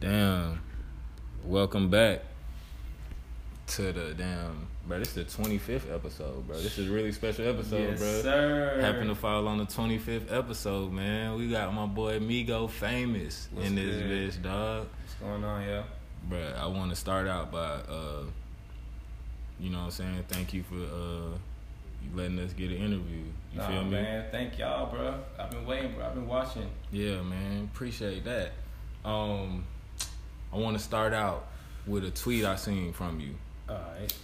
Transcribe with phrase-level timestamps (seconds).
[0.00, 0.60] Damn.
[1.44, 2.22] Welcome back
[3.68, 4.98] to the damn bro.
[4.98, 6.56] This is the twenty fifth episode, bro.
[6.56, 8.22] This is a really special episode, yes, bro.
[8.22, 8.78] sir.
[8.80, 11.36] Happen to fall on the twenty fifth episode, man.
[11.36, 14.10] We got my boy Migo famous What's in this good?
[14.10, 14.86] bitch, dog.
[15.02, 15.84] What's going on, yo?
[16.28, 18.24] Bro, I want to start out by uh,
[19.58, 20.24] you know what I'm saying.
[20.28, 21.36] Thank you for uh,
[22.02, 23.24] you letting us get an interview.
[23.52, 23.90] You Nah, feel me?
[23.92, 24.26] man.
[24.30, 25.14] Thank y'all, bro.
[25.38, 26.06] I've been waiting, bro.
[26.06, 26.68] I've been watching.
[26.92, 27.70] Yeah, man.
[27.72, 28.52] Appreciate that.
[29.04, 29.64] Um,
[30.52, 31.46] I want to start out
[31.86, 33.34] with a tweet I seen from you.
[33.68, 34.14] All right.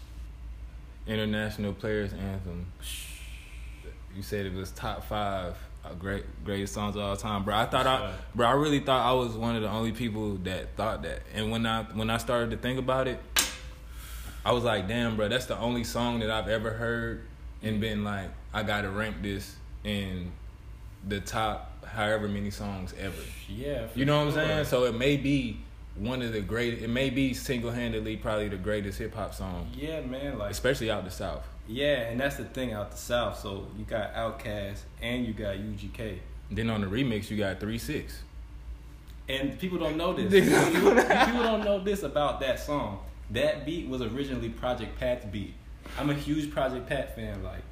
[1.07, 2.67] International Players Anthem.
[4.15, 7.55] You said it was top five uh, great greatest songs of all time, bro.
[7.55, 10.77] I thought I, bro, I really thought I was one of the only people that
[10.77, 11.23] thought that.
[11.35, 13.19] And when I when I started to think about it,
[14.45, 17.27] I was like, damn, bro, that's the only song that I've ever heard
[17.63, 20.33] and been like, I gotta rank this in
[21.07, 23.15] the top however many songs ever.
[23.49, 23.87] Yeah.
[23.95, 24.65] You know what I'm saying?
[24.65, 25.59] So it may be
[25.97, 26.83] one of the great.
[26.83, 30.39] It may be single handedly probably the greatest hip hop song, Yeah, man.
[30.39, 31.47] Like, especially out the south.
[31.69, 33.39] yeah, and that's the thing out the south.
[33.41, 36.19] So you got Outkast and you got UGK,
[36.51, 38.23] Then on the remix you got three six.
[39.29, 40.31] and people don't know this.
[40.75, 42.99] People, people don't know this about that song.
[43.31, 45.55] That beat was originally Project Pat's beat.
[45.99, 47.43] I'm a huge Project Pat fan.
[47.43, 47.63] Like,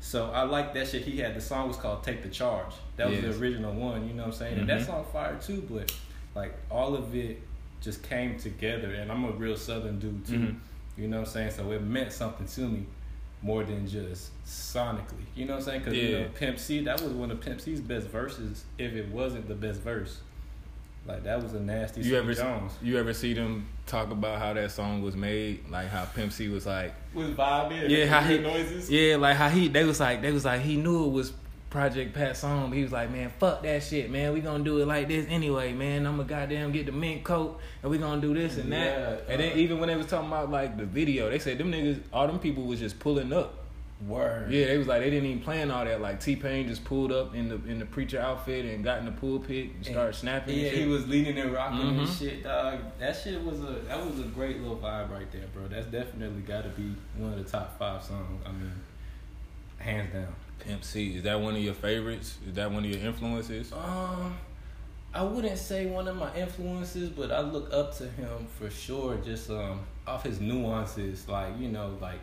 [0.00, 1.02] so I like that shit.
[1.02, 3.34] He had the song was called "Take the Charge." That was Yes.
[3.34, 4.06] the original one.
[4.06, 4.58] You know what I'm saying?
[4.60, 4.86] And that Mhm.
[4.86, 5.66] song fire too.
[5.68, 5.92] But
[6.36, 7.40] like all of it
[7.80, 8.90] just came together.
[8.94, 10.38] And I'm a real Southern dude too.
[10.38, 10.56] Mhm.
[10.96, 11.50] You know what I'm saying?
[11.50, 12.86] So it meant something to me
[13.42, 15.24] more than just sonically.
[15.34, 15.80] You know what I'm saying?
[15.80, 18.64] Because you know, Pimp C, that was one of Pimp C's best verses.
[18.78, 20.20] If it wasn't the best verse,
[21.06, 22.00] like that was a nasty.
[22.00, 25.68] You ever Jones you ever see them talk about how that song was made?
[25.68, 27.88] Like how Pimp C was like, with vibing?
[27.88, 28.90] yeah, how he noises.
[28.90, 31.32] yeah, like how he they was like they was like he knew it was
[31.70, 34.32] Project Pat song, he was like, man, fuck that shit, man.
[34.32, 36.06] We gonna do it like this anyway, man.
[36.06, 39.24] I'm gonna goddamn get the mint coat and we gonna do this and that.
[39.28, 41.58] Yeah, and then uh, even when they was talking about like the video, they said
[41.58, 43.54] them niggas, all them people was just pulling up.
[44.06, 44.52] Word.
[44.52, 46.02] Yeah, they was like they didn't even plan all that.
[46.02, 49.06] Like T Pain just pulled up in the in the preacher outfit and got in
[49.06, 50.52] the pulpit and started snapping.
[50.52, 50.78] and Yeah, shit.
[50.80, 52.18] he was leaning and rocking and Mhm.
[52.18, 52.78] shit, dog.
[53.00, 55.66] That shit was a that was a great little vibe right there, bro.
[55.68, 58.42] That's definitely got to be one of the top five songs.
[58.44, 58.70] I mean,
[59.78, 60.34] hands down.
[60.60, 61.16] Pimp C.
[61.16, 62.38] Is that one of your favorites?
[62.46, 63.72] Is that one of your influences?
[63.72, 64.36] Um,
[65.14, 69.16] I wouldn't say one of my influences, but I look up to him for sure.
[69.24, 72.20] Just um, off his nuances, like you know, like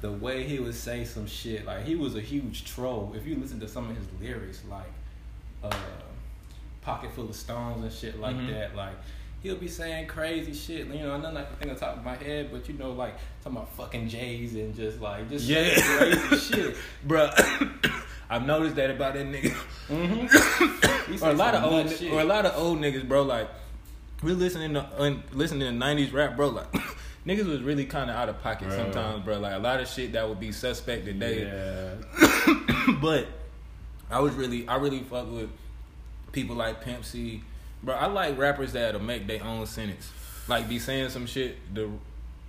[0.00, 1.64] the way he would say some shit.
[1.66, 3.12] Like he was a huge troll.
[3.16, 4.90] If you listen to some of his lyrics, like
[5.62, 5.70] uh,
[6.80, 8.50] "Pocket Full of Stones" and shit like Mhm.
[8.50, 8.94] that, like.
[9.42, 12.14] He'll be saying crazy shit, you know, nothing I can think on top of my
[12.16, 15.74] head, but you know, like talking about fucking J's and just like just Yeah.
[15.80, 16.76] crazy shit.
[17.06, 17.32] Bruh,
[18.30, 19.52] I've noticed that about that nigga.
[19.88, 21.24] Mm-hmm.
[21.24, 23.22] or a lot of old, ni- or a lot of old niggas, bro.
[23.22, 23.48] Like
[24.22, 26.48] we listening to un, listening to nineties rap, bro.
[26.50, 26.72] Like
[27.26, 28.76] niggas was really kind of out of pocket Bro.
[28.76, 29.40] sometimes, bro.
[29.40, 31.44] Like a lot of shit that would be suspect today.
[31.46, 32.94] Yeah.
[33.00, 33.26] but
[34.08, 35.50] I was really, I really fuck with
[36.30, 37.42] people like Pimp C,
[37.82, 37.94] bro.
[37.94, 40.10] I like rappers that'll make their own sentence,
[40.48, 41.90] like be saying some shit the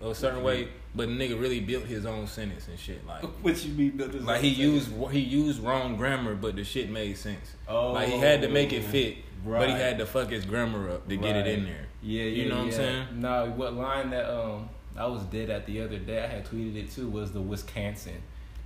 [0.01, 3.05] a certain way, but the nigga really built his own sentence and shit.
[3.07, 3.91] Like, What you mean?
[3.91, 4.61] built this like he to?
[4.61, 7.53] used he used wrong grammar, but the shit made sense.
[7.67, 10.89] Oh, like he had to make it fit, but he had to fuck his grammar
[10.89, 11.88] up to get it in there.
[12.01, 13.07] Yeah, You yeah, know what I'm saying?
[13.13, 14.67] No, what line that um
[14.97, 16.22] I was dead at the other day?
[16.23, 17.07] I had tweeted it too.
[17.09, 18.22] Was the Wisconsin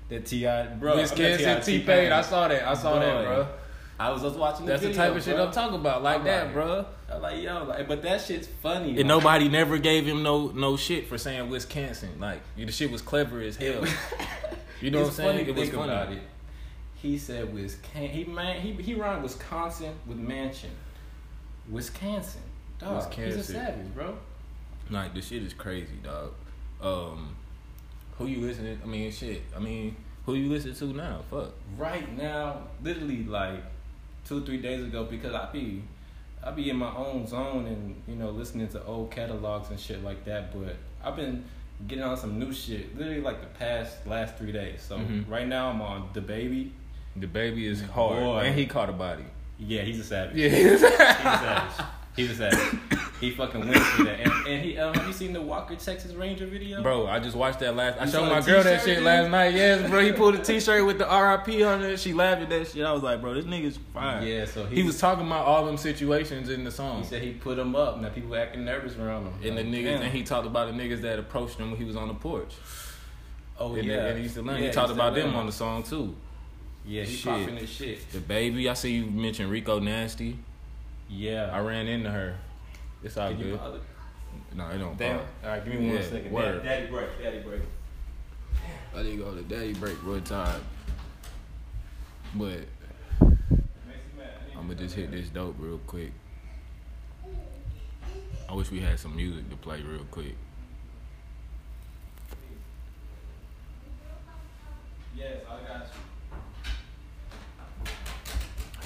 [0.10, 0.48] that Ti
[0.80, 0.96] bro?
[0.98, 2.68] Wisconsin T Pain, I saw that.
[2.68, 3.48] I saw that, bro.
[4.00, 4.66] I was just watching.
[4.68, 5.40] That's the type of shit.
[5.40, 6.86] I'm talking about, like I'm that, like- bro.
[7.12, 8.90] I'm like yo, like, but that shit's funny.
[8.90, 12.20] And like- nobody never gave him no no shit for saying Wisconsin.
[12.20, 13.84] Like the shit was clever as hell.
[14.80, 15.30] You know what I'm saying?
[15.40, 15.92] funny It was think funny.
[15.92, 16.22] about it.
[17.02, 18.10] He said Wisconsin.
[18.10, 18.62] He man.
[18.62, 20.70] He he rhymed Wisconsin with mansion.
[21.70, 22.42] Wisconsin.
[22.80, 24.16] Dog, he's a savage, bro.
[24.92, 26.34] Like the shit is crazy, dog.
[26.80, 27.36] Um,
[28.20, 28.80] who you listening?
[28.84, 29.42] I mean, shit.
[29.56, 29.96] I mean,
[30.28, 31.22] who you listen to now?
[31.32, 31.54] Fuck.
[31.76, 33.64] right now, literally like
[34.28, 35.84] two three days ago, because I be
[36.44, 40.04] I be in my own zone and you know listening to old catalogs and shit
[40.04, 40.54] like that.
[40.54, 41.44] But I've been
[41.88, 44.82] getting on some new shit, literally like the past last three days.
[44.82, 45.30] So Mhm.
[45.30, 46.72] right now I'm on DaBaby.
[47.16, 48.40] The baby is hard, Boy.
[48.40, 49.26] and he caught a body.
[49.60, 50.36] Yeah, he's a savage.
[50.38, 50.50] Yeah.
[50.50, 51.18] He's a savage.
[51.18, 51.86] He's a savage.
[52.18, 52.54] He was at.
[53.20, 54.20] He fucking went for that.
[54.20, 56.84] And, and he um, have you seen the Walker Texas Ranger video?
[56.84, 58.00] Bro, I just watched that last.
[58.00, 59.06] I You showed saw my the girl that t-shirt, shit dude?
[59.06, 59.56] last night.
[59.56, 60.06] Yes, bro.
[60.06, 62.00] He pulled a T-shirt with the RIP on it.
[62.00, 62.86] She laughed at that shit.
[62.86, 64.22] I was like, bro, this nigga's fine.
[64.28, 67.00] Yeah, so he, He was talking about all them situations in the song.
[67.02, 68.00] He said he put him up.
[68.00, 69.34] Now people acting nervous around him.
[69.44, 70.02] And the niggas, damn.
[70.04, 72.54] and he talked about the niggas that approached him when he was on the porch.
[73.60, 74.62] oh and, yeah, and he used to learn.
[74.62, 75.36] Yeah, he talked used to about them learn.
[75.38, 76.16] on the song too.
[76.86, 77.32] Yeah, he Shit.
[77.32, 78.12] popping his shit.
[78.12, 80.38] DaBaby, I see you mentioned Rico Nasty.
[81.10, 82.36] Yeah, I ran into her.
[83.04, 83.60] It's all Can good.
[84.56, 84.98] No, it don't.
[84.98, 85.20] Damn.
[85.20, 86.32] All right, give me one Yeah, second.
[86.32, 86.64] word.
[86.64, 87.22] Daddy, break.
[87.22, 87.62] Daddy break.
[88.96, 90.62] I didn't go to daddy break one time,
[92.36, 92.60] but
[93.22, 96.12] I'm gonna just hit this dope real quick.
[98.50, 100.36] I wish we had some music to play real quick.
[105.16, 105.88] Yes, I got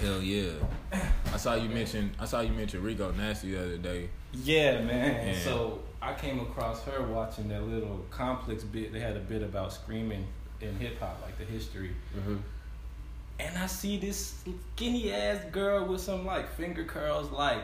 [0.02, 0.08] you.
[0.08, 1.08] Hell yeah!
[1.34, 4.10] I saw you mention I saw you mention Rico Nasty the other day.
[4.34, 5.28] Yeah, man.
[5.28, 5.40] Yeah.
[5.44, 8.92] So I came across her watching that little complex bit.
[8.92, 10.26] They had a bit about screaming
[10.60, 11.92] in hip hop, like the history.
[12.18, 12.38] Mm-hmm.
[13.40, 14.44] And I see this
[14.76, 17.64] skinny ass girl with some like finger curls, like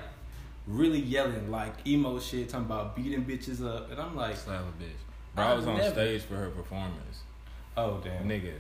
[0.66, 3.92] really yelling, like emo shit, talking about beating bitches up.
[3.92, 4.88] And I'm like, Slap a bitch.
[5.36, 5.92] Bro, I was on Never.
[5.94, 7.22] stage for her performance.
[7.76, 8.54] oh damn, Nigga,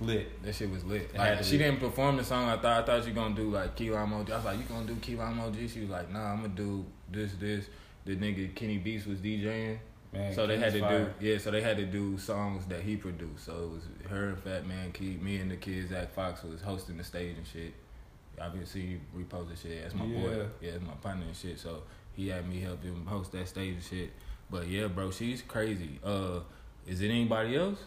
[0.00, 0.42] lit.
[0.42, 1.16] that shit was lit.
[1.16, 1.58] Like she be.
[1.58, 2.48] didn't perform the song.
[2.48, 4.30] I thought I thought you gonna do like Key Lime OG.
[4.30, 5.56] I was like, you gonna do Key Lime OG?
[5.68, 7.66] She was like, nah, I'm gonna do this, this.
[8.04, 9.78] The nigga Kenny Beats was DJing.
[10.12, 11.14] Man, so they had to fire.
[11.20, 13.44] do yeah, so they had to do songs that he produced.
[13.44, 15.90] So it was her and Fat Man Key, me and the kids.
[15.90, 17.74] Zach Fox was hosting the stage and shit.
[18.40, 19.82] Obviously you repost the shit.
[19.82, 20.30] That's my boy.
[20.30, 20.42] Yeah.
[20.60, 21.60] Yeah, that's my partner and shit.
[21.60, 21.82] So
[22.14, 24.10] he had me help him host that stage and shit.
[24.50, 26.00] But yeah, bro, she's crazy.
[26.02, 26.40] Uh
[26.86, 27.78] is it anybody else?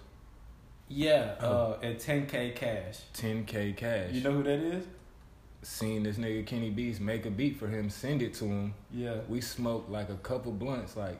[0.89, 1.77] Yeah, Oh.
[1.81, 3.00] uh, at 10k cash.
[3.13, 4.12] 10k cash.
[4.12, 4.85] You know who that is?
[5.63, 8.74] Seen this nigga Kenny Beats make a beat for him, send it to him.
[8.91, 9.15] Yeah.
[9.30, 11.18] We smoked like a couple blunts, like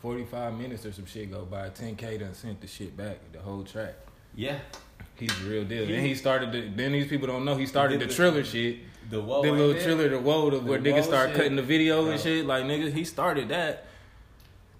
[0.00, 1.68] 45 minutes or some shit go by.
[1.70, 3.94] 10K done sent the shit back, the whole track.
[4.34, 4.58] Yeah.
[5.14, 5.86] He's the real deal.
[5.86, 8.42] He- then he started the, then these people don't know, he started the the- Triller
[8.44, 8.78] shit.
[9.10, 9.42] The whoa.
[9.42, 9.82] the little it?
[9.84, 11.36] Triller, the woe, the, where niggas start shit.
[11.36, 12.46] cutting the video and shit.
[12.46, 13.86] Like, nigga, he started that.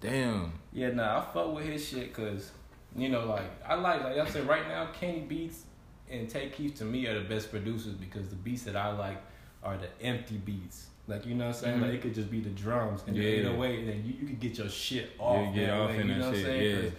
[0.01, 0.51] Damn.
[0.73, 2.51] Yeah, nah, I fuck with his shit because,
[2.95, 5.63] you know, like, I like, like I said, right now, Kenny Beats
[6.09, 9.21] and Tay Keith to me are the best producers because the beats that I like
[9.63, 10.87] are the empty beats.
[11.07, 11.79] Like, you know what I'm saying?
[11.79, 11.81] Mhm.
[11.83, 13.23] Like, it could just be the drums and Yeah.
[13.23, 15.37] the 808 and then you, you could get your shit off.
[15.37, 16.83] Yeah, get that off way, in you that know what I'm shit, saying?
[16.85, 16.89] yeah.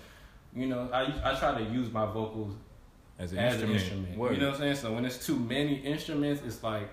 [0.63, 1.03] You know, I,
[1.33, 2.55] I try to use my vocals
[3.19, 3.71] As an as instrument.
[3.77, 4.19] an instrument.
[4.19, 4.35] Word.
[4.35, 4.75] You know what I'm saying?
[4.77, 6.89] So when it's too many instruments, it's like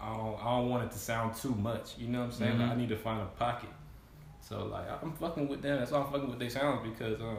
[0.00, 1.96] I don't, I don't want it to sound too much.
[1.96, 2.58] You know what I'm saying?
[2.58, 2.72] Like, Mhm.
[2.72, 3.70] I need to find a pocket.
[4.40, 5.78] So like I'm fucking with them.
[5.78, 7.38] That's why I'm fucking with their sounds because um,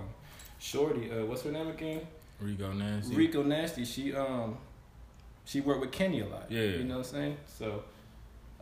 [0.59, 2.01] Shorty, uh, what's her name again?
[2.39, 3.15] Rico Nasty.
[3.15, 3.85] Rico Nasty.
[3.85, 4.57] She um,
[5.45, 6.45] she worked with Kenny a lot.
[6.49, 6.61] Yeah.
[6.61, 7.37] You know what I'm saying?
[7.45, 7.83] So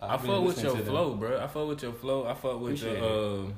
[0.01, 1.39] I I've been fuck with your flow, bro.
[1.39, 2.25] I fuck with your flow.
[2.27, 3.51] I fuck with Appreciate the uh,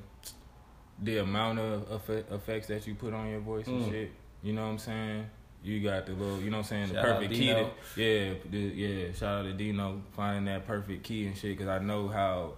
[1.01, 3.89] the amount of effe- effects that you put on your voice and Mm.
[3.91, 4.12] shit.
[4.44, 5.25] You know what I'm saying?
[5.63, 7.47] You got the little, you know what I'm saying, the Shout out perfect key.
[7.47, 9.12] To, yeah, the, yeah.
[9.13, 11.57] Shout out to Dino finding that perfect key and shit.
[11.57, 12.53] Cause I know how.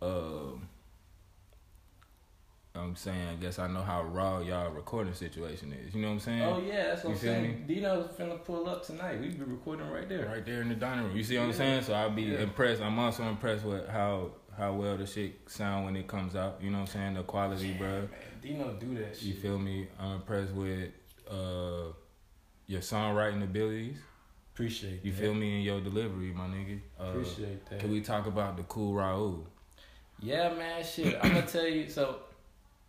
[0.00, 0.68] Um,
[2.76, 5.94] I'm saying, I guess I know how raw y'all recording situation is.
[5.94, 6.42] You know what I'm saying?
[6.42, 7.64] Oh yeah, that's what You I'm saying.
[7.66, 9.20] Dino's finna pull up tonight.
[9.20, 10.26] We be recording right there.
[10.26, 11.16] Right there in the dining room.
[11.16, 11.82] You see what I'm saying?
[11.84, 12.38] So I'll be Yeah.
[12.40, 12.82] impressed.
[12.82, 16.58] I'm also impressed with how how well the shit sound when it comes out.
[16.62, 17.14] You know what I'm saying?
[17.14, 17.88] The quality, bro.
[17.88, 18.08] Man,
[18.40, 19.24] Dino do that shit.
[19.24, 19.86] You feel me?
[20.00, 20.90] I'm impressed with
[21.30, 21.92] uh
[22.66, 23.96] your songwriting abilities.
[24.54, 25.06] Appreciate that.
[25.06, 25.20] You that.
[25.20, 26.80] feel me in your delivery, my nigga.
[26.98, 27.78] Uh, Appreciate that.
[27.80, 29.44] Can we talk about the cool Raul?
[30.18, 31.18] Yeah, man, shit.
[31.22, 31.90] I'm gonna tell you.
[31.90, 32.20] So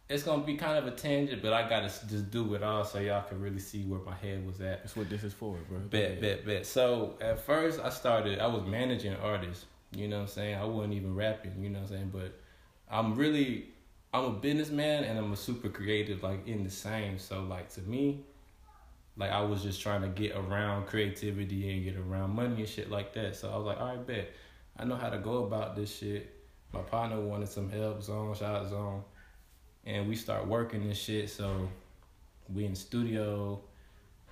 [0.10, 3.00] it's gonna be kind of a tangent, but I gotta just do it all so
[3.00, 4.80] y'all can really see where my head was at.
[4.80, 5.80] That's what this is for, bro.
[5.80, 6.66] Bet, bet, bet.
[6.66, 8.40] So at first, I started.
[8.40, 9.66] I was managing artists.
[9.92, 10.56] You know what I'm saying?
[10.56, 11.62] I wasn't even rapping.
[11.62, 12.12] You know what I'm saying?
[12.14, 12.40] But
[12.90, 13.68] I'm really,
[14.14, 17.20] I'm a businessman and I'm a super creative, like in the same.
[17.20, 18.24] So like to me,
[19.18, 22.90] like I was just trying to get around creativity and get around money and shit
[22.90, 23.36] like that.
[23.36, 24.32] So I was like, all right, bet.
[24.80, 26.34] I know how to go about this shit.
[26.72, 29.04] My partner wanted some help, Zone, shout out Zone.
[29.88, 31.30] And we start working and shit.
[31.32, 31.68] So
[32.54, 33.60] we in the studio.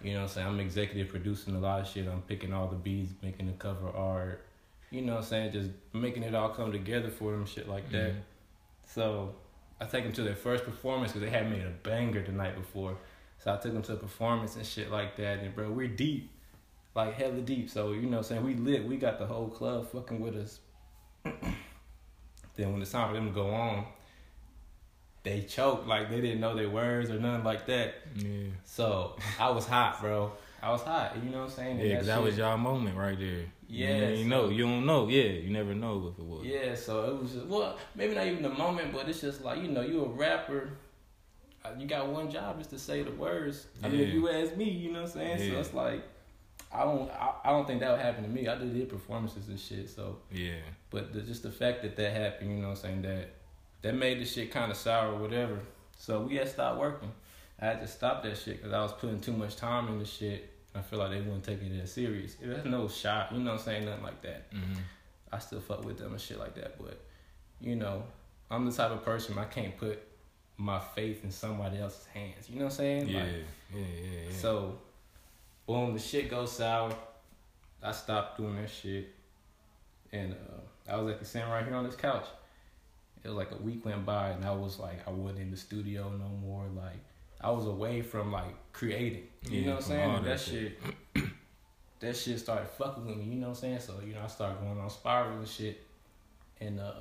[0.03, 0.47] You know what I'm saying?
[0.47, 2.07] I'm executive producing a lot of shit.
[2.07, 4.45] I'm picking all the beats, making the cover art.
[4.91, 5.51] You know what I'm saying?
[5.53, 8.12] Just making it all come together for them, shit like that.
[8.12, 8.21] Mhm.
[8.85, 9.35] So
[9.79, 12.55] I take them to their first performance because they had made a banger the night
[12.55, 12.97] before.
[13.39, 15.39] So I took them to a performance and shit like that.
[15.39, 16.31] And bro, we're deep,
[16.93, 17.69] like hella deep.
[17.69, 18.43] So you know what I'm saying?
[18.43, 18.85] We lit.
[18.85, 20.59] We got the whole club fucking with us.
[21.24, 23.85] then when it's time for them to go on,
[25.25, 27.96] they choked like they didn't know their words or nothing like that.
[28.15, 28.48] Yeah.
[28.63, 30.32] So I was hot, bro.
[30.63, 31.17] I was hot.
[31.22, 31.79] You know what I'm saying?
[31.82, 33.46] And Yeah, that shit- was y'all moment right there.
[33.67, 35.08] Yeah, You, so- know, you don't know.
[35.10, 36.46] Yeah, you never know if it was.
[36.46, 39.62] Yeah, so it was just well, maybe not even the moment, but it's just like
[39.62, 40.70] you know, you a rapper.
[41.65, 43.65] uh, You got one job is to say the words.
[43.84, 45.39] I mean, if you ask me, you know what I'm saying.
[45.50, 45.55] Yeah.
[45.55, 46.03] So it's like,
[46.72, 48.48] I don't, I, I don't think that would happen to me.
[48.48, 49.89] I did hit performances and shit.
[49.89, 50.53] So, Yeah.
[50.91, 53.29] but the, just the fact that that happened, you know what I'm saying, that
[53.85, 55.59] that made the shit kind of sour or whatever.
[55.95, 57.11] So we had stopped working.
[57.61, 60.05] I had to stop that shit because I was putting too much time in the
[60.05, 60.49] shit.
[60.73, 62.35] I feel like they wouldn't take it that serious.
[62.41, 64.47] If there's no shot, you know what I'm saying, nothing like that.
[64.51, 64.73] hmm
[65.31, 66.77] I still fuck with them and shit like that.
[66.79, 66.99] But
[67.61, 68.03] you know,
[68.49, 69.99] I'm the type of person I can't put
[70.57, 72.49] my faith in somebody else's hands.
[72.49, 73.07] You know what I'm saying?
[73.09, 73.29] Yeah, Like,
[73.75, 74.35] yeah, yeah, yeah.
[74.37, 74.79] So,
[75.67, 76.91] boom, the shit goes sour.
[77.83, 79.13] I stopped doing that shit,
[80.11, 82.25] and uh, I was like sitting right here on this couch.
[83.25, 85.58] It was like a week went by, and I was like, I wasn't in the
[85.58, 86.65] studio no more.
[86.75, 87.00] Like,
[87.41, 89.24] I was away from like creating.
[89.50, 90.13] You Yeah, know what I'm saying?
[90.13, 90.79] that that shit,
[92.01, 93.24] that shit started fucking with me.
[93.25, 93.79] You know what I'm saying?
[93.79, 95.82] So you know, I started going on spiral and shit,
[96.62, 96.91] and uh,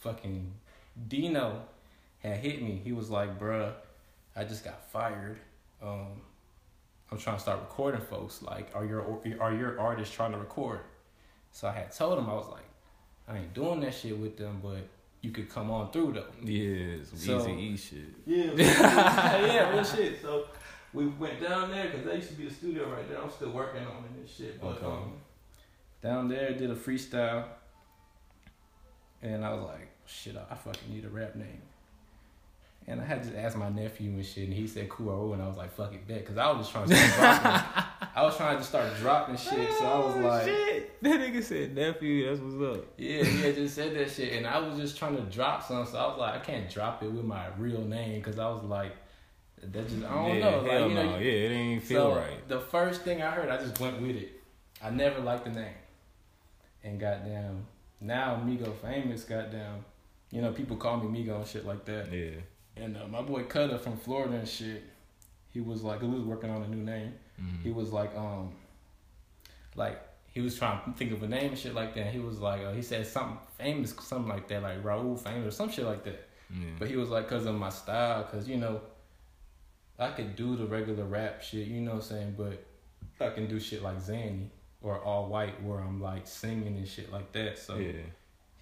[0.00, 0.52] fucking
[1.08, 1.62] Dino
[2.18, 2.80] had hit me.
[2.84, 3.72] He was like, "Bruh,
[4.36, 5.38] I just got fired.
[5.82, 6.20] Um,
[7.10, 8.42] I'm trying to start recording folks.
[8.42, 10.80] Like, are your are your artists trying to record?"
[11.52, 12.68] So I had told him I was like,
[13.28, 14.86] "I ain't doing that shit with them, but
[15.22, 17.98] you could come on through though." yeah, some So- Eazy E shit.
[18.26, 18.50] Yeah,
[19.46, 20.20] yeah, real shit.
[20.20, 20.46] So
[20.92, 23.20] we went down there because that used to be the studio right there.
[23.22, 24.60] I'm still working on it and shit.
[24.60, 24.86] But Okay.
[24.86, 25.12] um,
[26.02, 27.44] down there did a freestyle,
[29.22, 31.62] and I was like, shit, I, fucking need a rap name.
[32.88, 35.46] And I had to ask my nephew and shit, and he said Kuro, and I
[35.46, 37.74] was like, fuck it, bet, because I was just trying to.
[38.14, 41.02] I was trying to start dropping shit, so I was Oh, like, shit.
[41.02, 42.28] That nigga said nephew.
[42.28, 42.84] That's what's up.
[42.98, 45.90] yeah, he had just said that shit, and I was just trying to drop something.
[45.92, 48.62] So I was like, I can't drop it with my real name because I was
[48.64, 48.94] like,
[49.62, 51.10] that just I don't yeah, know, like you know.
[51.12, 51.18] no.
[51.18, 52.48] yeah, it ain't feel so right.
[52.48, 54.40] the first thing I heard, I just went with it.
[54.82, 55.74] I never liked the name,
[56.84, 57.66] and goddamn,
[58.00, 59.84] now Migo famous, goddamn,
[60.30, 62.12] you know people call me Migo and shit like that.
[62.12, 62.40] Yeah.
[62.76, 64.82] And uh, my boy Cutter from Florida and shit,
[65.50, 67.14] he was like, he was working on a new name.
[67.42, 67.62] Mhm.
[67.62, 68.52] He was like, um,
[69.74, 72.06] like he was trying to think of a name and shit like that.
[72.06, 75.50] He was like, uh, he said something famous, something like that, like Raul famous or
[75.50, 76.28] some shit like that.
[76.50, 76.68] Yeah.
[76.78, 78.80] But he was like, cause of my style, cause you know,
[79.98, 82.64] I could do the regular rap shit, you know what I'm saying, but
[83.20, 84.48] I can do shit like Zanny
[84.80, 87.58] or All White where I'm like singing and shit like that.
[87.58, 87.92] So yeah.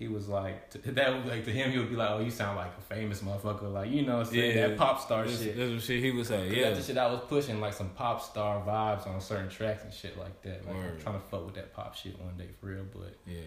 [0.00, 2.56] He was like, to, that like to him, he would be like, oh, you sound
[2.56, 4.68] like a famous motherfucker, like you know Yeah.
[4.68, 5.56] that pop star shit.
[5.56, 6.52] that's what shit he was saying.
[6.52, 6.70] Yeah.
[6.70, 9.92] That's the shit I was pushing, like some pop star vibes on certain tracks and
[9.92, 10.66] shit like that.
[10.66, 13.40] Like I'm trying to fuck with that pop shit one day for real, but Yeah.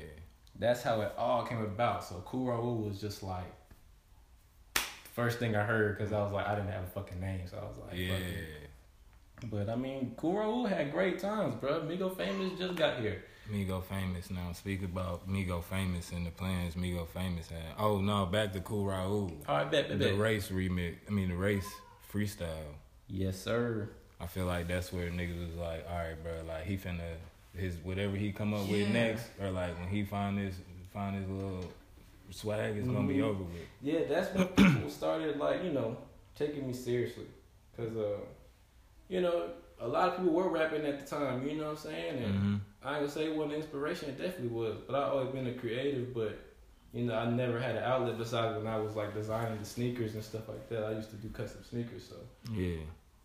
[0.60, 2.04] that's how it all came about.
[2.04, 3.52] So Cool Raul was just like
[5.14, 7.58] first thing I heard because I was like I didn't have a fucking name, so
[7.58, 8.16] I was like, Yeah.
[9.50, 11.82] But I mean, Cool Raul had great times, bro.
[11.82, 13.24] Migo Famous just got here.
[13.52, 14.52] Migo famous now.
[14.54, 17.62] Speak about Migo famous and the plans Migo famous had.
[17.78, 19.32] Oh no, back to Cool Raul.
[19.48, 20.18] All right, bet, bet, The bet.
[20.18, 20.96] race remix.
[21.08, 21.70] I mean the race
[22.12, 22.48] freestyle.
[23.08, 23.90] Yes, sir.
[24.22, 27.02] I feel like that's where niggas was like, all right, bro, like he finna
[27.56, 30.56] his whatever he come up with next, or like when he find this
[30.94, 31.66] find his little
[32.32, 33.24] swag, it's gonna be Mhm.
[33.30, 33.68] over with.
[33.82, 35.98] Yeah, that's when people started like you know
[36.36, 37.26] taking me seriously,
[37.76, 38.18] cause uh,
[39.10, 39.50] you know
[39.82, 41.46] a lot of people were rapping at the time.
[41.48, 42.24] You know what I'm saying?
[42.24, 44.78] And hmm I gonna say it wasn't inspiration, it definitely was.
[44.88, 46.38] But I always been a creative, but
[46.94, 50.14] you know, I never had an outlet besides when I was like designing the sneakers
[50.16, 50.84] and stuff like that.
[50.84, 52.16] I used to do custom sneakers, so
[52.52, 52.78] Yeah.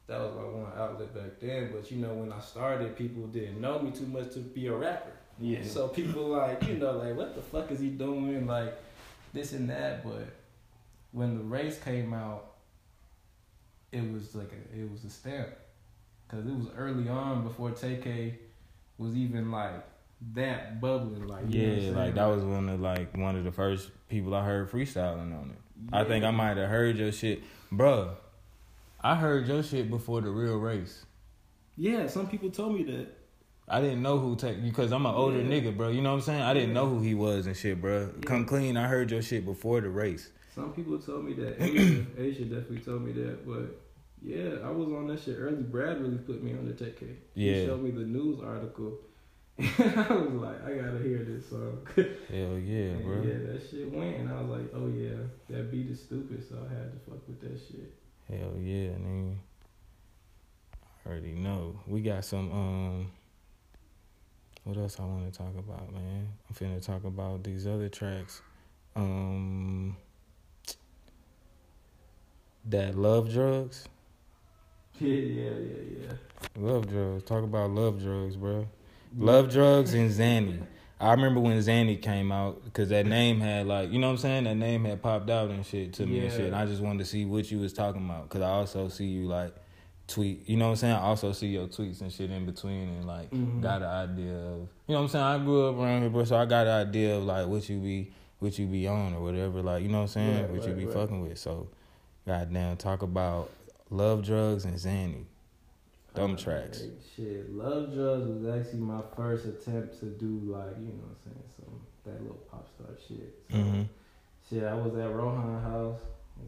[0.07, 1.71] that was my one outlet back then.
[1.73, 4.75] But you know, when I started, people didn't know me too much to be a
[4.75, 5.13] rapper.
[5.41, 5.63] Yeah.
[5.65, 8.47] So people like, you know, like what the fuck is he doing?
[8.47, 8.75] Like
[9.35, 10.03] this and that.
[10.03, 10.27] But
[11.13, 12.55] when the race came out,
[13.93, 15.49] it was like a, it was a stamp
[16.27, 18.39] because it was early on before Tay-K
[18.99, 19.85] was even like
[20.35, 21.27] that bubbling.
[21.27, 24.35] Like you know Yeah, like that was one of like one of the first people
[24.35, 25.95] I heard freestyling on it.
[25.95, 28.11] I think I might have heard your shit, bruh.
[29.01, 31.05] I heard your shit before the real race.
[31.77, 33.07] Yeah, some people told me that.
[33.71, 35.49] I didn't know who Tay-K because I'm an older Yeah.
[35.61, 35.91] nigga, bro.
[35.91, 36.43] You know what I'm saying?
[36.43, 36.75] I didn't Yeah.
[36.75, 38.01] know who he was and shit, bro.
[38.07, 38.25] Yeah.
[38.25, 38.77] Come clean.
[38.77, 40.33] I heard your shit before the race.
[40.55, 41.63] Some people told me that.
[41.63, 43.47] Asia, Asia definitely told me that.
[43.47, 43.79] But
[44.23, 45.63] yeah, I was on that shit early.
[45.63, 47.07] Brad really put me on the Tay-K.
[47.35, 47.55] Yeah.
[47.55, 48.99] He showed me the news article.
[49.59, 51.87] I was like, I gotta hear this song.
[51.97, 53.23] Hell yeah, And bro.
[53.23, 55.17] Yeah, that shit went, and I was like, oh yeah,
[55.51, 57.93] that beat is stupid, so I had to fuck with that shit.
[58.29, 59.37] Hell yeah, nigga.
[61.05, 61.81] I already know.
[61.87, 63.11] We got some um
[64.65, 66.29] what else I wanna talk about, man?
[66.49, 68.43] I'm finna talk about these other tracks.
[68.95, 69.97] Um
[72.67, 73.89] that love drugs.
[75.01, 76.13] Yeah, yeah, yeah, yeah.
[76.57, 77.23] Love drugs.
[77.25, 78.67] Talk about love drugs, bro.
[79.17, 80.61] Love drugs and Zanny.
[81.01, 84.19] I remember when Zanny came out because that name had like you know what I'm
[84.19, 84.45] saying.
[84.45, 86.47] That name had popped out and shit to me and shit.
[86.47, 89.07] And I just wanted to see what you was talking about because I also see
[89.07, 89.55] you like
[90.09, 90.49] tweet.
[90.49, 90.95] You know what I'm saying.
[90.95, 93.61] I also see your tweets and shit in between and like Mhm.
[93.63, 95.25] got an idea of you know what I'm saying.
[95.25, 97.79] I grew up around here, bro, so I got an idea of like what you
[97.79, 99.63] be what you be on or whatever.
[99.63, 100.43] Like you know what I'm saying.
[100.43, 100.95] Right, what you be right.
[100.95, 101.39] fucking with.
[101.39, 101.69] So
[102.27, 103.51] goddamn, talk about
[103.91, 105.25] love drugs and Zanny.
[106.15, 106.81] Dumb tracks.
[106.81, 111.11] Like, shit, Love Drugs was actually my first attempt to do like you know what
[111.11, 113.39] I'm saying some that little pop star shit.
[113.51, 113.83] So hmm
[114.49, 116.01] shit, I was at Rohan house.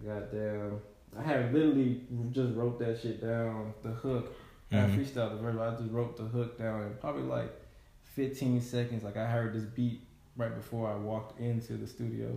[0.04, 0.80] Goddamn,
[1.16, 3.74] I had literally just wrote that shit down.
[3.82, 4.32] The hook.
[4.72, 4.96] I Mhm.
[4.96, 5.56] freestyled the verse.
[5.56, 7.52] but I just wrote the hook down in probably like
[8.04, 9.02] 15 seconds.
[9.04, 10.00] Like I heard this beat
[10.36, 12.28] right before I walked into the studio.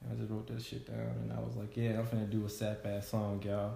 [0.00, 2.44] And I just wrote that shit down, and I was like, "Yeah, I'm finna do
[2.44, 3.74] a sap ass song, y'all."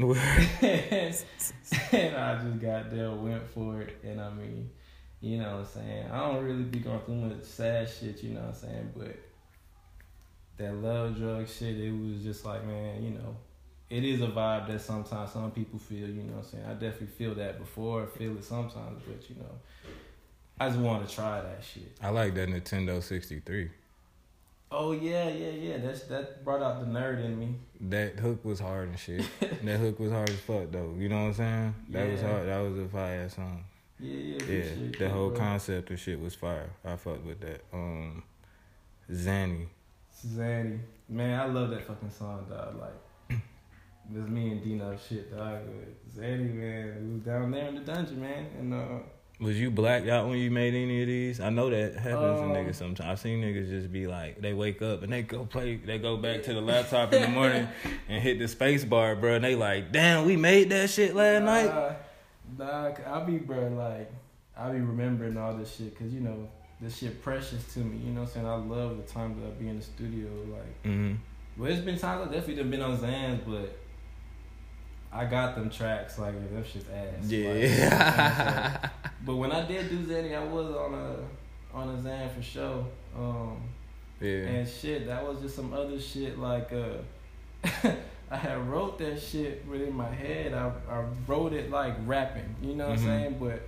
[0.62, 4.70] and I just got there, went for it, and I mean,
[5.20, 6.10] you know what I'm saying?
[6.10, 8.92] I don't really be going through much sad shit, you know what I'm saying?
[8.96, 9.16] But
[10.56, 13.36] that love drug shit, it was just like, man, you know,
[13.90, 16.64] it is a vibe that sometimes some people feel, you know what I'm saying?
[16.64, 19.52] I definitely feel that before, I feel it sometimes, but you know,
[20.58, 21.96] I just want to try that shit.
[22.02, 23.70] I like that Nintendo 63.
[24.72, 25.78] Oh yeah, yeah, yeah.
[25.78, 27.56] That's that brought out the nerd in me.
[27.80, 29.24] That hook was hard and shit.
[29.64, 30.94] that hook was hard as fuck though.
[30.96, 31.74] You know what I'm saying?
[31.88, 32.46] That was hard.
[32.48, 33.64] That was a fire ass song.
[33.98, 34.62] Yeah, yeah, Yeah,
[34.92, 35.38] the that, whole bro.
[35.38, 36.70] concept of shit was fire.
[36.84, 37.62] I fucked with that.
[37.72, 38.22] Um,
[39.10, 39.66] Zanny.
[40.26, 40.78] Zanny.
[41.08, 42.80] Man, I love that fucking song, dog.
[42.80, 43.38] Like,
[44.14, 45.58] it was me and Dino shit, dog.
[46.16, 48.46] Zanny, man, we was down there in the dungeon, man.
[48.58, 48.98] And, uh,
[49.40, 51.40] Was you blacked out when you made any of these?
[51.40, 53.08] I know that happens Um, to niggas sometimes.
[53.08, 56.18] I've seen niggas just be like, they wake up and they go play, they go
[56.18, 57.66] back to the laptop in the morning
[58.08, 59.36] and hit the space bar, bro.
[59.36, 61.66] And they like, damn, we made that shit last night.
[62.58, 64.12] Nah, nah, I'll be, bro, like,
[64.58, 66.46] I'll be remembering all this shit, cause you know,
[66.78, 67.96] this shit precious to me.
[67.96, 68.46] You know what I'm saying?
[68.46, 70.28] I love the times that I be in the studio.
[70.52, 71.14] Like, hmm
[71.56, 73.76] well, it's been times I definitely done been on Zans, but
[75.12, 77.22] I got them tracks, like, them shit's ass.
[77.22, 77.78] Like, you know what I'm saying?
[77.80, 78.88] Yeah.
[79.26, 82.86] But when I did do Zanny, I was on a on a Zan for sure.
[83.14, 83.60] Um,
[84.18, 84.28] yeah.
[84.48, 87.02] and shit, that was just some other shit like uh
[88.30, 90.54] I had wrote that shit within my head.
[90.54, 93.02] I I wrote it like rapping, you know what Mhm.
[93.02, 93.36] I'm saying?
[93.38, 93.60] But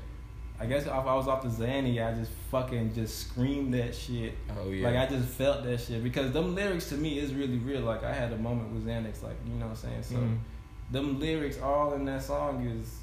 [0.58, 4.32] I guess if I was off the Zanny, I just fucking just screamed that shit.
[4.58, 4.88] Oh yeah.
[4.88, 7.82] Like I just felt that shit because them lyrics to me is really real.
[7.82, 10.02] Like I had a moment with Xanax, like you know what I'm saying.
[10.02, 10.38] So Mhm.
[10.92, 12.98] Them lyrics all in that song is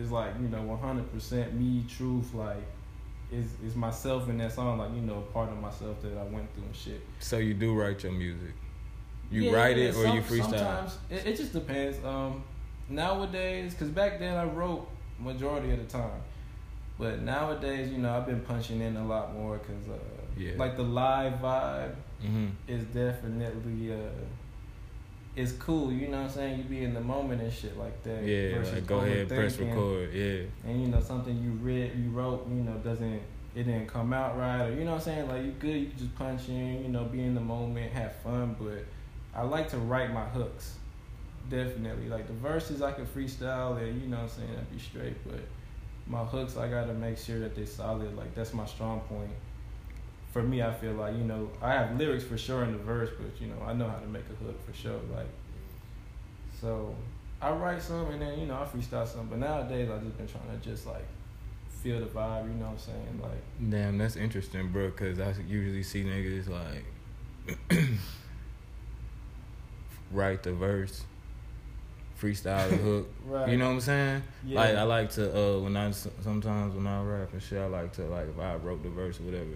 [0.00, 2.64] is like you know 100 percent me truth like
[3.32, 6.52] is is myself in that song like you know part of myself that I went
[6.54, 7.00] through and shit.
[7.18, 8.54] So you do write your music?
[9.30, 10.50] You Yeah, write it or some- you freestyle?
[10.50, 11.96] Sometimes it, it just depends.
[12.04, 12.44] Um,
[12.88, 16.20] nowadays, because back then I wrote majority of the time,
[16.98, 19.98] but nowadays you know I've been punching in a lot more because uh,
[20.36, 20.52] Yeah.
[20.56, 23.96] like the live vibe hmm is definitely uh
[25.36, 26.58] it's cool, you know what I'm saying?
[26.58, 28.24] You be in the moment and shit like that.
[28.24, 30.12] Yeah, versus like go ahead, press record.
[30.12, 30.44] Yeah.
[30.64, 33.20] And you know, something you read you wrote, you know, doesn't
[33.54, 35.28] it didn't come out right or you know what I'm saying?
[35.28, 38.56] Like you good, you just punch in, you know, be in the moment, have fun,
[38.58, 38.84] but
[39.34, 40.76] I like to write my hooks.
[41.50, 42.08] Definitely.
[42.08, 45.16] Like the verses I can freestyle and you know what I'm saying, I'd be straight,
[45.26, 45.40] but
[46.06, 48.16] my hooks I gotta make sure that they're solid.
[48.16, 49.30] Like that's my strong point.
[50.36, 53.08] For me, I feel like you know I have lyrics for sure in the verse,
[53.18, 55.00] but you know I know how to make a hook for sure.
[55.10, 55.30] Like,
[56.60, 56.94] so
[57.40, 59.28] I write some and then you know I freestyle some.
[59.28, 61.06] But nowadays I just been trying to just like
[61.82, 62.48] feel the vibe.
[62.48, 63.20] You know what I'm saying?
[63.22, 64.90] Like, Damn, that's interesting, bro.
[64.90, 67.58] Cause I usually see niggas like
[70.12, 71.02] write the verse,
[72.20, 73.08] freestyle the hook.
[73.24, 73.48] right?
[73.48, 74.22] You know what I'm saying?
[74.44, 74.60] Yeah.
[74.60, 77.94] Like I like to uh when I sometimes when I rap and shit, I like
[77.94, 79.46] to like if I wrote the verse or whatever.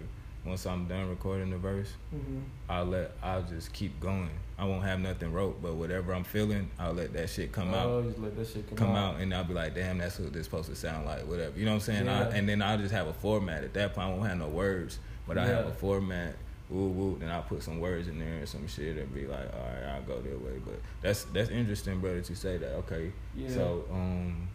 [0.43, 4.29] Once I'm done recording the verse, hmm I'll let I'll just keep going.
[4.57, 7.85] I won't have nothing wrote, but whatever I'm feeling, I'll let that shit come out.
[7.87, 10.33] oh, just let that shit come, come out and I'll be like, damn, that's what
[10.33, 11.57] this supposed to sound like, whatever.
[11.57, 12.07] You know what I'm saying?
[12.09, 13.63] I, and then I'll just have a format.
[13.63, 16.35] At that point, I won't have no words, but I have a format.
[16.69, 17.17] Woo woo.
[17.19, 19.95] Then I'll put some words in there and some shit and be like, all right,
[19.95, 20.59] I'll go that way.
[20.65, 22.73] But that's that's interesting, brother, that you say that.
[22.75, 23.11] Okay.
[23.35, 23.49] Yeah.
[23.49, 24.47] So um,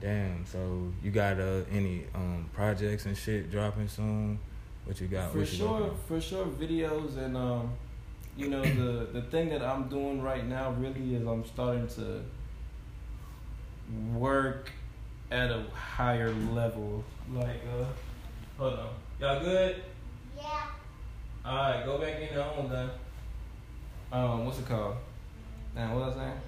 [0.00, 0.46] damn.
[0.46, 4.38] So you got uh any um projects and shit dropping soon?
[4.84, 5.32] What you got?
[5.32, 6.06] for what you sure, got?
[6.06, 7.72] for sure, videos and um,
[8.36, 12.22] you know the the thing that I'm doing right now really is I'm starting to
[14.14, 14.70] work
[15.30, 17.02] at a higher level.
[17.32, 17.84] Like, uh,
[18.58, 18.88] hold on,
[19.20, 19.82] y'all good?
[20.36, 20.66] Yeah.
[21.44, 22.44] All right, go back in there.
[22.44, 22.90] I'm done.
[24.12, 24.96] Um, what's it called?
[25.74, 26.40] Now, what was I saying?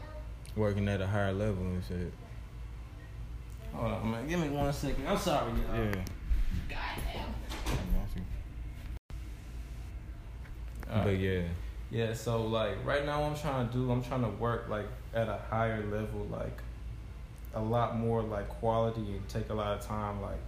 [0.55, 2.13] Working at a higher level and shit.
[3.73, 4.29] Hold on, man.
[4.29, 5.07] Give me one second.
[5.07, 5.85] I'm sorry, y'all.
[5.85, 6.05] Yeah.
[6.69, 7.35] Goddamn.
[10.97, 11.13] All right.
[11.13, 11.43] But yeah.
[11.91, 15.29] Yeah, so like right now I'm trying to do, I'm trying to work like at
[15.29, 16.59] a higher level, like
[17.55, 20.41] a lot more like quality and take a lot of time, like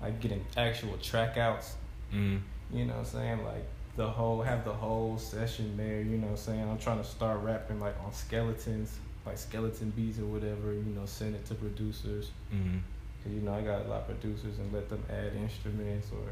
[0.00, 1.74] like getting actual track outs,
[2.14, 2.40] Mm.
[2.72, 3.44] you know what I'm saying?
[3.44, 6.68] Like the whole have the whole session there, you know what I'm saying?
[6.68, 11.04] I'm trying to start rapping like on skeletons, like skeleton beats or whatever, you know,
[11.06, 12.30] send it to producers.
[12.54, 12.80] Mm.
[13.24, 16.28] Cause you know I got a lot of producers and let them add instruments or,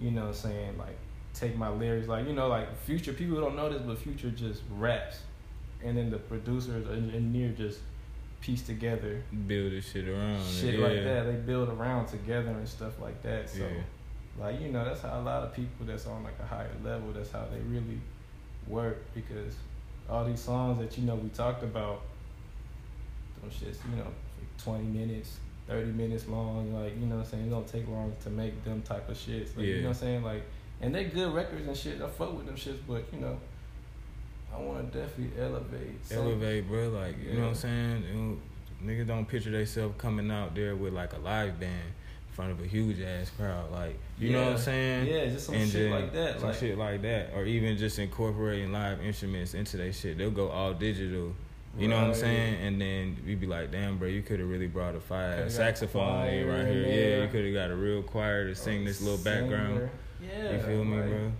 [0.00, 0.98] you know, what I'm saying like
[1.34, 3.12] take my lyrics, like you know, like Future.
[3.12, 5.20] People don't know this, but Future just raps,
[5.84, 7.80] and then the producers or engineer just
[8.40, 10.44] piece together Build this shit around.
[10.44, 10.86] shit yeah.
[10.86, 11.26] like that.
[11.26, 13.48] They build around together and stuff like that.
[13.48, 14.44] So, Yeah.
[14.44, 17.12] like you know, that's how a lot of people that's on like a higher level.
[17.12, 18.00] That's how they really
[18.66, 19.54] work because
[20.10, 22.02] all these songs that you know we talked about,
[23.40, 24.08] them shits, you know,
[24.62, 25.36] twenty minutes,
[25.68, 26.74] thirty minutes long.
[26.74, 29.16] Like you know, what I'm saying it don't take long to make them type of
[29.16, 29.56] shits.
[29.56, 30.42] Like, You know, what I'm saying like,
[30.82, 32.02] and they good records and shit.
[32.02, 33.38] I fuck with them shits, but you know.
[34.54, 36.04] I want to definitely elevate.
[36.04, 36.90] some- Elevate, bro.
[36.90, 38.04] Like you know what I'm saying.
[38.12, 38.38] You know,
[38.84, 42.60] niggas don't picture themselves coming out there with like a live band in front of
[42.60, 43.70] a huge ass crowd.
[43.72, 45.06] Like you know what I'm saying.
[45.06, 46.40] Yeah, just some and shit then like that.
[46.40, 50.18] Some like, shit like that, or even just incorporating live instruments into their shit.
[50.18, 51.32] They'll go all digital.
[51.76, 52.66] You know what I'm saying?
[52.66, 56.20] And then we be like, damn, bro, you could have really brought a fire saxophone
[56.46, 56.82] right here.
[56.82, 57.22] Yeah, there.
[57.22, 59.88] you could have got a real choir to sing this little background.
[60.20, 61.32] Yeah, You feel me, like, bro?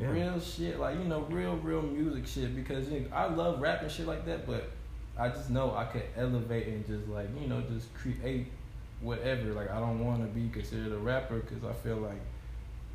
[0.00, 0.10] Yeah.
[0.10, 2.54] Real shit, like you know, real, real music shit.
[2.54, 4.70] Because you know, I love rap and shit like that, but
[5.16, 8.46] I just know I could elevate and just like you know, just create
[9.00, 9.52] whatever.
[9.52, 12.20] Like I don't want to be considered a rapper because I feel like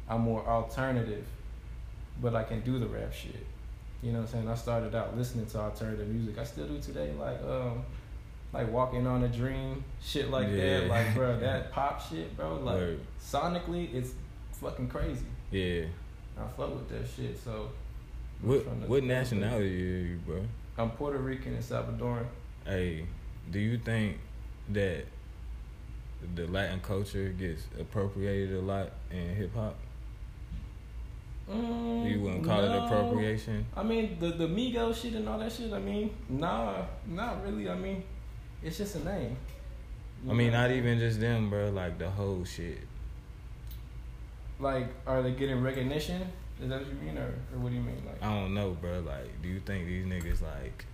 [0.09, 1.25] I'm more alternative,
[2.21, 3.45] but I can do the rap shit.
[4.01, 4.47] You know what I'm saying?
[4.47, 6.37] I started out listening to alternative music.
[6.37, 7.83] I still do today, like um,
[8.53, 10.87] like walking on a dream, shit like that.
[10.87, 12.55] Like bro, that pop shit, bro.
[12.55, 12.99] Like Word.
[13.21, 14.11] sonically, it's
[14.53, 15.25] fucking crazy.
[15.51, 15.85] Yeah.
[16.37, 17.37] I fuck with that shit.
[17.43, 17.69] So
[18.41, 20.41] What what nationality are you, bro?
[20.77, 22.25] I'm Puerto Rican and Salvadoran.
[22.65, 23.05] Hey,
[23.51, 24.17] do you think
[24.69, 25.03] that
[26.35, 29.75] the Latin culture gets appropriated a lot in hip hop?
[31.49, 33.65] Mm, You wouldn't call it appropriation?
[33.75, 35.73] I mean the the Migo shit and all that shit.
[35.73, 37.69] I mean, nah, not really.
[37.69, 38.03] I mean,
[38.61, 39.35] it's just a name.
[40.23, 40.61] You I mean, know?
[40.61, 41.69] not even just them, bro.
[41.69, 42.79] Like the whole shit.
[44.59, 46.21] Like, are they getting recognition?
[46.61, 48.03] Is that what you mean, or, or what do you mean?
[48.05, 48.99] Like, I don't know, bro.
[48.99, 50.85] Like, do you think these niggas like?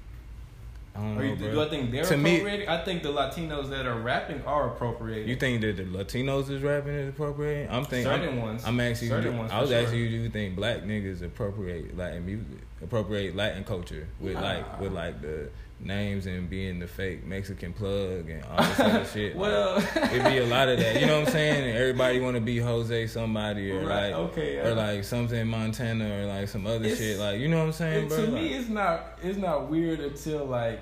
[0.95, 1.51] I don't Are know, you, bro.
[1.51, 5.27] do I think they're To me- I think the Latinos that are rapping are appropriating.
[5.27, 7.69] You think that the Latinos is rapping is appropriating?
[7.69, 8.11] I'm thinking.
[8.11, 8.63] certain I'm, ones?
[8.65, 9.37] I'm asking certain you.
[9.39, 10.09] ones I was for asking you.
[10.09, 12.47] Do you think black niggas appropriate Latin music,
[12.81, 14.41] appropriate Latin culture with Nah.
[14.41, 19.05] like with like the names and being the fake Mexican plug and all this other
[19.13, 19.35] shit?
[19.35, 19.77] Like, Well,
[20.11, 20.99] It'd be a lot of that.
[20.99, 21.67] You know what I'm saying?
[21.69, 26.21] And everybody want to be Jose somebody or Right, like okay, or like something Montana
[26.21, 27.19] or like some other It's- shit.
[27.19, 28.17] Like you know what I'm saying, bro?
[28.17, 30.79] to Like, me, it's not it's not weird until like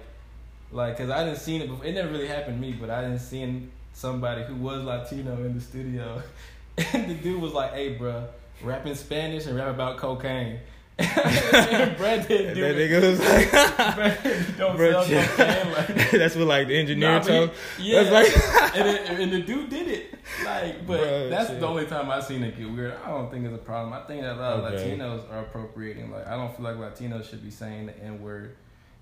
[0.71, 1.85] like because I didn't seen it before.
[1.85, 5.53] It never really happened to me, but I didn't seen somebody who was Latino in
[5.55, 6.21] the studio,
[6.93, 8.25] and the dude was like, "Hey, bro,
[8.63, 10.59] rap in Spanish and rap about cocaine."
[11.97, 12.75] Brad didn't that do it.
[12.91, 13.51] nigga was like,
[13.95, 15.71] Brad don't Bro, sell cocaine.
[15.73, 17.51] Like, that's what like the engineer Nah, told.
[17.77, 20.13] he- yeah, That's like, and, it, and the dude did it.
[20.45, 21.59] Like, but that's shit.
[21.59, 22.93] the only time I seen it get weird.
[23.03, 23.93] I don't think it's a problem.
[23.93, 24.95] I think that a lot of Okay.
[24.97, 26.11] Latinos are appropriating.
[26.11, 28.55] Like, I don't feel like Latinos should be saying the N word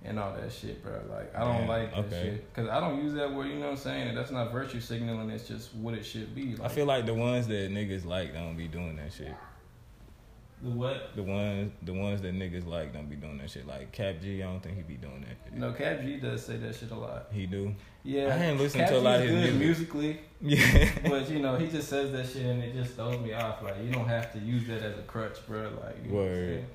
[0.03, 0.93] and all that shit, bro.
[1.09, 2.21] Like, I don't like that okay.
[2.23, 3.47] shit because I don't use that word.
[3.47, 4.07] You know what I'm saying?
[4.07, 5.29] And that's not virtue signaling.
[5.29, 6.55] It's just what it should be.
[6.63, 9.35] I feel like the ones that niggas like don't be doing that shit.
[10.63, 11.15] The what?
[11.15, 13.65] The ones, the ones that niggas like don't be doing that shit.
[13.67, 15.57] Like Kap G, I don't think he be doing that.
[15.57, 17.27] No, Kap G does say that shit a lot.
[17.31, 17.73] He do.
[18.03, 19.93] Yeah, I ain't listened Cap to a lot of his good music.
[19.93, 20.19] musically.
[20.39, 20.89] Yeah.
[21.09, 23.61] but you know, he just says that shit and it just throws me off.
[23.63, 25.63] Like you don't have to use that as a crutch, bro.
[25.83, 26.47] Like you know what I'm Word.
[26.49, 26.65] saying?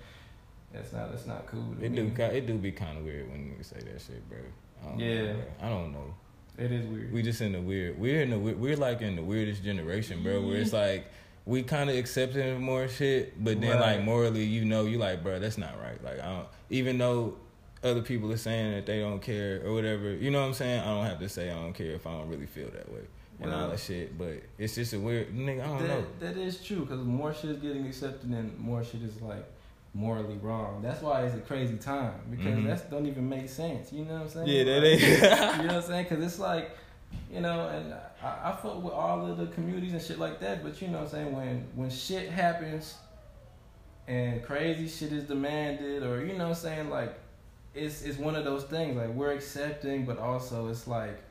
[0.73, 1.75] That's not that's not cool.
[1.79, 2.11] To It me.
[2.11, 4.39] do, it do be kind of weird when niggas say that shit, bro.
[4.85, 5.23] I don't Yeah.
[5.33, 5.45] know, bro.
[5.63, 6.15] I don't know.
[6.59, 7.13] It is weird.
[7.13, 7.99] We just in the weird.
[8.01, 10.43] We're in the we- we're like in the weirdest generation, bro.
[10.45, 11.07] Where it's like
[11.47, 13.97] we kind of accepting more shit, but then Right.
[13.97, 16.03] like morally, you know, you like, bro, that's not right.
[16.05, 17.37] Like I don't, even though
[17.85, 20.81] other people are saying that they don't care or whatever, you know what I'm saying?
[20.81, 23.03] I don't have to say I don't care if I don't really feel that way
[23.41, 24.19] and all that shit.
[24.19, 25.63] But it's just a weird nigga.
[25.63, 26.01] I don't know.
[26.19, 29.45] that, that is true because more shit is getting accepted and more shit is like
[29.95, 30.83] morally wrong.
[30.83, 32.67] That's why it's a crazy time because Mhm.
[32.67, 33.93] that don't even make sense.
[33.93, 34.49] You know what I'm saying?
[34.49, 35.03] Yeah, that Like, ain't.
[35.63, 36.05] you know what I'm saying?
[36.09, 36.71] Because it's like,
[37.33, 40.63] you know, and I, I fuck with all of the communities and shit like that.
[40.63, 41.37] But you know what I'm saying?
[41.37, 42.95] When when shit happens
[44.09, 46.91] and crazy shit is demanded, or you know what I'm saying?
[46.91, 47.19] Like,
[47.75, 48.97] it's it's one of those things.
[48.97, 51.23] Like we're accepting, but also it's like.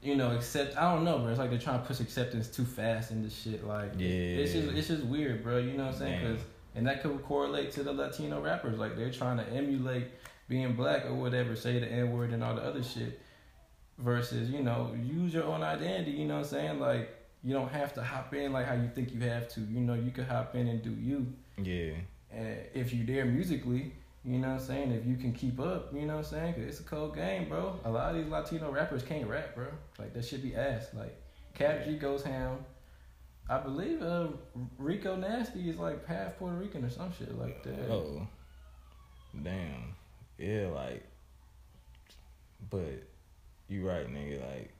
[0.00, 0.76] You know, accept.
[0.76, 1.30] I don't know, bro.
[1.30, 3.66] It's like they're trying to push acceptance too fast into shit.
[3.66, 4.06] Like, Yeah.
[4.08, 5.58] it's just it's just weird, bro.
[5.58, 6.22] You know what I'm saying?
[6.22, 6.36] Damn.
[6.36, 6.44] 'Cause-
[6.76, 8.78] and that could correlate to the Latino rappers.
[8.78, 10.04] Like they're trying to emulate
[10.48, 13.20] being black or whatever, say the N word and all the other shit.
[13.98, 16.12] Versus, you know, use your own identity.
[16.12, 16.78] You know what I'm saying?
[16.80, 19.60] Like you don't have to hop in like how you think you have to.
[19.60, 21.26] You know, you can hop in and do you.
[21.56, 21.94] yeah.
[22.30, 23.92] And if you're there musically,
[24.24, 24.90] you know what I'm saying?
[24.92, 26.54] If you can keep up, you know what I'm saying?
[26.54, 27.80] 'Cause it's a cold game, bro.
[27.84, 29.66] A lot of these Latino rappers can't rap, bro.
[29.98, 30.88] Like that should be ass.
[30.94, 31.16] Like
[31.54, 32.58] Kap G goes ham.
[33.50, 34.28] I believe uh,
[34.76, 37.90] Rico Nasty is like half Puerto Rican or some shit like that.
[37.90, 38.26] Oh,
[39.42, 39.94] damn.
[40.36, 41.02] Yeah, like,
[42.70, 43.02] but
[43.68, 44.40] you right, nigga.
[44.40, 44.70] Like,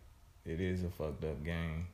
[0.44, 1.86] it is a fucked up game,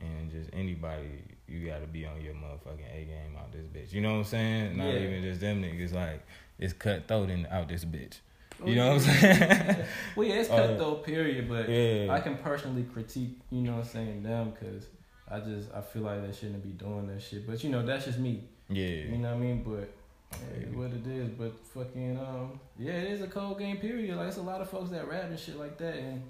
[0.00, 3.92] and just anybody, you gotta be on your motherfucking A game out this bitch.
[3.92, 4.76] You know what I'm saying?
[4.76, 5.00] Not Yeah.
[5.00, 5.92] even just them niggas.
[5.92, 6.24] Like,
[6.58, 8.20] it's cutthroat in out this bitch.
[8.64, 9.76] You know what I'm saying?
[10.16, 11.48] Well, yeah, it's cutthroat, period.
[11.48, 12.12] But yeah.
[12.12, 14.86] I can personally critique, you know what I'm saying, them because
[15.30, 17.46] I just I feel like they shouldn't be doing that shit.
[17.46, 18.44] But you know, that's just me.
[18.68, 18.86] yeah.
[18.86, 19.62] You know what I mean?
[19.62, 19.90] But.
[20.32, 21.30] It's what it is.
[21.30, 23.78] But fucking um, yeah, it is a cold game.
[23.78, 24.16] Period.
[24.16, 26.22] Like it's a lot of folks that rap and shit like that, and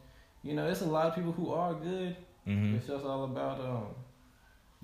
[0.43, 2.17] you know, it's a lot of people who are good.
[2.45, 3.87] hmm It's just all about um,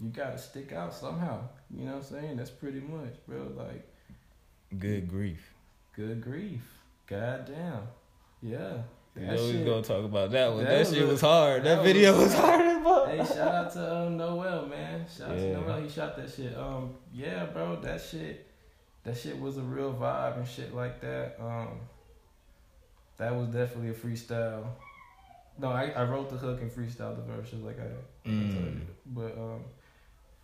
[0.03, 1.41] you gotta stick out somehow.
[1.75, 2.37] You know what I'm saying?
[2.37, 3.51] That's pretty much, bro.
[3.57, 3.87] Like
[4.79, 5.41] Good grief.
[5.95, 6.61] good grief,
[7.07, 7.83] goddamn,
[8.43, 8.79] yeah.
[9.19, 10.65] You That know we gonna talk about that one.
[10.65, 11.65] that That, was shit a- was hard.
[11.65, 13.09] That, that video a- was hard as fuck.
[13.09, 15.07] Hey, shout out to um, Noel, man.
[15.17, 15.43] Shout out Yeah.
[15.55, 15.81] to Noel.
[15.81, 16.55] He shot that shit.
[16.55, 18.47] Um, yeah, bro, that shit,
[19.07, 21.37] that shit was a real vibe and shit like that.
[21.41, 21.79] Um,
[23.17, 24.65] that was definitely a freestyle.
[25.59, 27.87] No, I, I wrote the hook and freestyled the verses like I, I
[28.29, 28.75] told Mm.
[28.75, 28.81] you.
[29.07, 29.61] But um,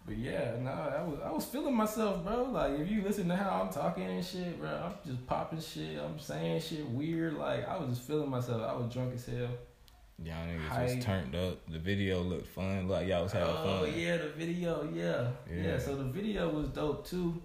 [0.07, 2.45] but yeah, no, I was I was feeling myself, bro.
[2.45, 5.99] Like if you listen to how I'm talking and shit, bro, I'm just popping shit.
[6.01, 7.35] I'm saying shit weird.
[7.35, 8.63] Like I was just feeling myself.
[8.63, 9.49] I was drunk as hell.
[10.25, 10.97] Y'all niggas Hype.
[10.97, 11.59] was turned up.
[11.71, 12.89] The video looked fun.
[12.89, 13.81] Like y'all was having oh fun.
[13.83, 15.29] Oh yeah, the video, yeah.
[15.53, 15.79] yeah, Yeah.
[15.79, 17.43] So the video was dope too.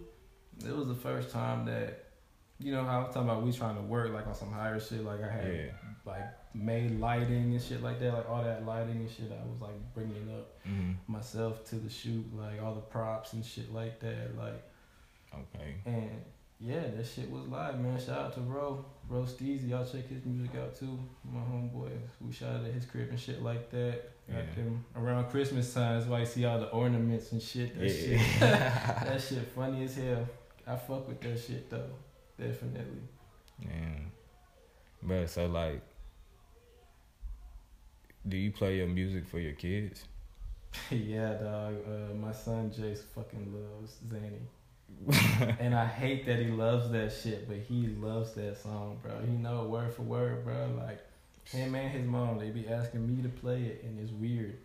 [0.65, 2.05] It was the first time that,
[2.59, 5.03] you know, how I'm talking about we trying to work like on some higher shit.
[5.03, 5.71] Like I had Yeah.
[6.05, 9.31] like made lighting and shit like that, like all that lighting and shit.
[9.31, 13.45] I was like bringing up hmm myself to the shoot, like all the props and
[13.45, 14.63] shit like that, like
[15.33, 15.75] Okay.
[15.85, 16.09] and
[16.59, 17.99] yeah, that shit was live, man.
[17.99, 19.69] Shout out to Ro, Ro Steezy.
[19.69, 20.97] Y'all check his music out too.
[21.31, 24.09] My homeboy, we shot at his crib and shit like that.
[24.27, 24.55] Got Yeah.
[24.55, 25.99] them around Christmas time.
[25.99, 27.77] That's why you see all the ornaments and shit.
[27.77, 29.03] That shit, Yeah.
[29.05, 30.27] that shit funny as hell.
[30.67, 31.89] I fuck with that shit though,
[32.37, 33.01] definitely.
[33.63, 34.11] Man.
[35.01, 35.81] But so like
[38.27, 40.03] do you play your music for your kids?
[40.91, 41.75] yeah, dog.
[41.87, 45.55] Uh, my son Jace fucking loves Zanny.
[45.59, 49.13] and I hate that he loves that shit, but he loves that song, bro.
[49.25, 50.69] He know it word for word, bro.
[50.77, 50.99] Like
[51.45, 54.57] him and his mom, they be asking me to play it, and it's weird.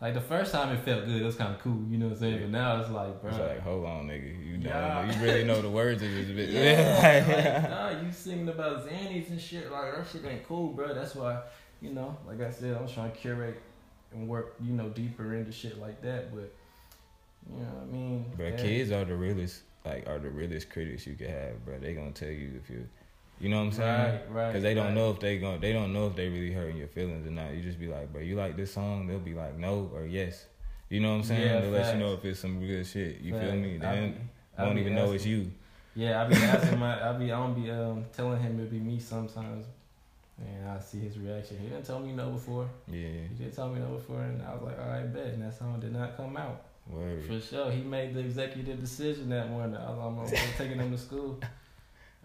[0.00, 2.12] Like the first time it felt good, it was kind of cool, you know what
[2.14, 2.40] I'm saying.
[2.40, 4.44] But now it's like, bro, It's like, hold on, nigga.
[4.46, 5.04] You don't Yeah.
[5.04, 5.12] know.
[5.14, 6.52] You really know the words of this bitch.
[6.52, 9.70] yeah, like, nah, you singing about Xannies and shit.
[9.70, 10.94] Like that shit ain't cool, bro.
[10.94, 11.42] That's why,
[11.82, 13.60] you know, like I said, I'm trying to curate
[14.12, 16.34] and work, you know, deeper into shit like that.
[16.34, 16.50] But
[17.50, 18.32] you know what I mean?
[18.38, 18.56] But Yeah.
[18.56, 21.78] kids are the realest, like, are the realest critics you can have, bro.
[21.78, 22.88] They gonna tell you if you,
[23.40, 24.12] you know what I'm saying?
[24.12, 24.46] Right, right.
[24.48, 24.94] Because they don't right.
[24.94, 27.52] know if they going they don't know if they really hurting your feelings or not.
[27.54, 29.06] You just be like, bro, you like this song?
[29.06, 30.46] They'll be like, no or yes.
[30.88, 31.64] You know what I'm saying?
[31.64, 31.94] Yeah, let facts.
[31.94, 33.20] you know if it's some good shit.
[33.20, 33.52] You feel Facts.
[33.54, 33.76] me?
[33.76, 34.14] I They
[34.58, 35.50] I won't be even know it's you.
[35.94, 38.78] Yeah, I be asking my, I be, I don't be um telling him it'd be
[38.78, 39.66] me sometimes,
[40.38, 41.58] and I see his reaction.
[41.58, 42.68] He didn't tell me no before.
[42.88, 45.26] Yeah, He didn't tell me no before, and I was like, all right, bet.
[45.26, 46.62] And that song did not come out.
[46.88, 47.24] word.
[47.24, 49.76] For sure, he made the executive decision that morning.
[49.76, 51.38] I was, I'm taking him to school.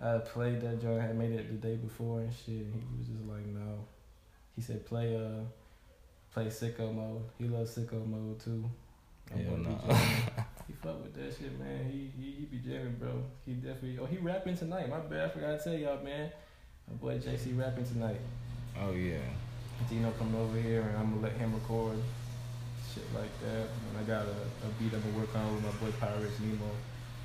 [0.02, 1.02] I played that joint.
[1.02, 2.68] I made it the day before and shit.
[2.68, 3.86] He was just like, no.
[4.56, 5.44] He said, play uh,
[6.34, 7.24] play sicko mode.
[7.38, 8.70] He loves sicko mode too.
[9.34, 9.96] I'm Hell no.
[10.68, 11.90] he fuck with that shit, man.
[11.92, 13.24] He, he he be jamming, bro.
[13.46, 13.98] He definitely.
[14.02, 14.90] Oh, he rapping tonight.
[14.90, 15.26] My bad.
[15.26, 16.32] I forgot to tell y'all, man.
[16.90, 18.20] My boy JC rapping tonight.
[18.80, 19.18] Oh yeah.
[19.90, 21.98] Dino coming over here and I'm gonna let him record
[22.94, 23.68] shit like that.
[23.68, 26.70] And I got a, a beat I'm gonna work on with my boy Pirates Nemo.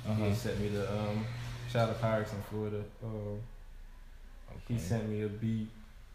[0.07, 0.25] Uh-huh.
[0.25, 1.25] He sent me the um
[1.71, 2.83] shout out to Pirates in Florida.
[3.03, 3.39] Um,
[4.67, 5.67] he sent me a beat,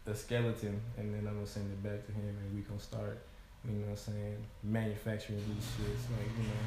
[0.05, 3.17] a skeleton, and then I'm gonna send it back to him and we gonna start,
[3.65, 6.65] you know what I'm saying, manufacturing these shits, like, you know.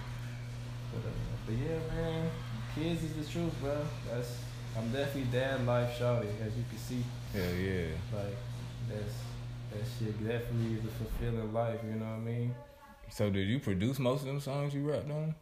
[0.93, 1.13] But, uh,
[1.47, 2.31] but yeah, man,
[2.75, 3.79] kids is the truth, bro.
[4.11, 4.39] That's
[4.77, 7.05] I'm definitely dad life shouty, as you can see.
[7.33, 7.87] Hell yeah.
[8.13, 8.37] Like
[8.89, 9.15] that's
[9.71, 11.81] that shit definitely is a fulfilling life.
[11.87, 12.55] You know what I mean?
[13.11, 15.35] So did you produce most of them songs you rapped on?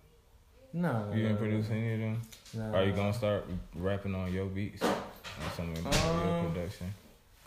[0.72, 2.20] No, You didn't produce any of them?
[2.54, 4.83] No, Are you gonna start rapping on your beats?
[4.83, 6.92] Or some of your Um, production?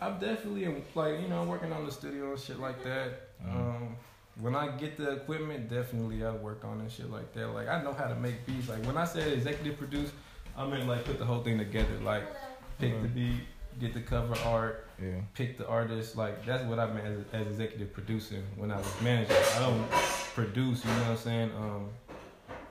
[0.00, 3.38] I'm definitely like you know working on the studio and shit like that.
[3.44, 3.54] Mhm.
[3.54, 3.96] Um,
[4.40, 7.48] when I get the equipment, definitely I work on and shit like that.
[7.48, 8.68] Like I know how to make beats.
[8.68, 10.10] Like when I said executive produce,
[10.56, 11.98] I mean like put the whole thing together.
[12.02, 12.24] Like
[12.80, 13.14] pick the Mhm.
[13.14, 13.40] beat,
[13.78, 15.20] get the cover art, Yeah.
[15.34, 16.16] pick the artist.
[16.16, 19.34] Like that's what I meant as, as executive producing when I was manager.
[19.56, 19.88] I don't
[20.34, 21.52] produce, you know what I'm saying?
[21.52, 21.90] Um,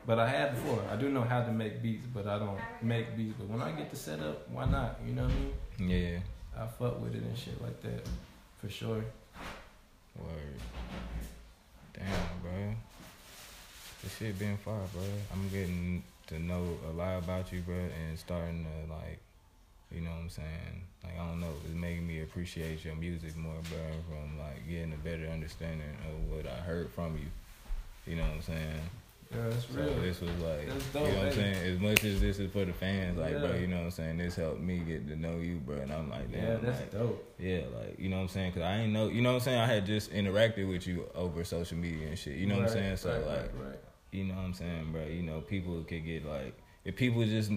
[0.06, 0.84] but I had before.
[0.92, 3.36] I do know how to make beats, but I don't make beats.
[3.38, 5.00] But when I get to set up, why not?
[5.06, 5.90] You know what I mean?
[5.90, 6.20] Yeah.
[6.58, 8.08] I fuck with it and shit like that,
[8.60, 9.04] for sure.
[10.18, 10.60] Word.
[11.94, 12.06] Damn,
[12.42, 12.76] bro.
[14.04, 15.04] the shit been far, bro.
[15.34, 19.20] I'm getting to know a lot about you, bro, and starting to like,
[19.92, 20.84] you know what I'm saying?
[21.04, 23.80] Like I don't know, it's making me appreciate your music more, bro.
[24.10, 27.28] From like getting a better understanding of what I heard from you.
[28.12, 28.82] You know what I'm saying?
[29.34, 31.74] Yeah, that's So this was like, That's you know what I'm saying?
[31.74, 34.18] As much as this is for the fans, like, bro, you know what I'm saying?
[34.18, 35.78] This helped me get to know you, bro.
[35.78, 37.36] And I'm like, damn, Yeah, that's like, dope.
[37.40, 38.52] yeah, like, you know what I'm saying?
[38.54, 39.60] Cause I ain't know, you know what I'm saying?
[39.60, 42.36] I had just interacted with you over social media and shit.
[42.36, 42.98] You know what I'm saying?
[42.98, 43.80] So right, like, right, right.
[44.12, 45.06] you know what I'm saying, bro?
[45.06, 47.52] You know, people could get like, if people just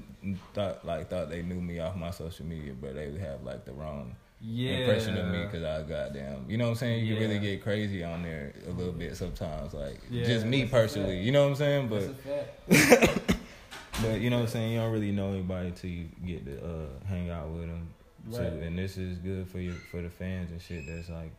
[0.52, 3.64] thought like thought they knew me off my social media, but they would have like
[3.64, 4.78] the wrong yeah.
[4.78, 7.06] impression of me because I goddamn, you know what I'm saying?
[7.06, 10.66] You can really get crazy on there a little bit sometimes, like Yeah, just me
[10.66, 11.88] personally, you know what I'm saying?
[11.88, 12.24] But
[12.68, 13.36] That's a fact.
[14.02, 14.72] but you know what I'm saying?
[14.72, 17.88] You don't really know anybody till you get to uh, hang out with them.
[18.26, 18.36] Right.
[18.36, 21.32] So, and this is good for you for the fans and shit that's like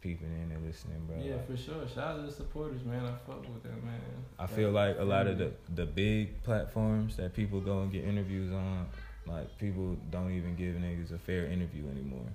[0.00, 1.16] peeping in and listening, bro.
[1.22, 1.86] Yeah, Like, for sure.
[1.94, 3.04] Shout out to the supporters, man.
[3.04, 4.00] I fuck with them, man.
[4.38, 8.04] I feel like a lot of the the big platforms that people go and get
[8.04, 8.86] interviews on,
[9.26, 12.26] like people don't even give niggas a fair interview anymore.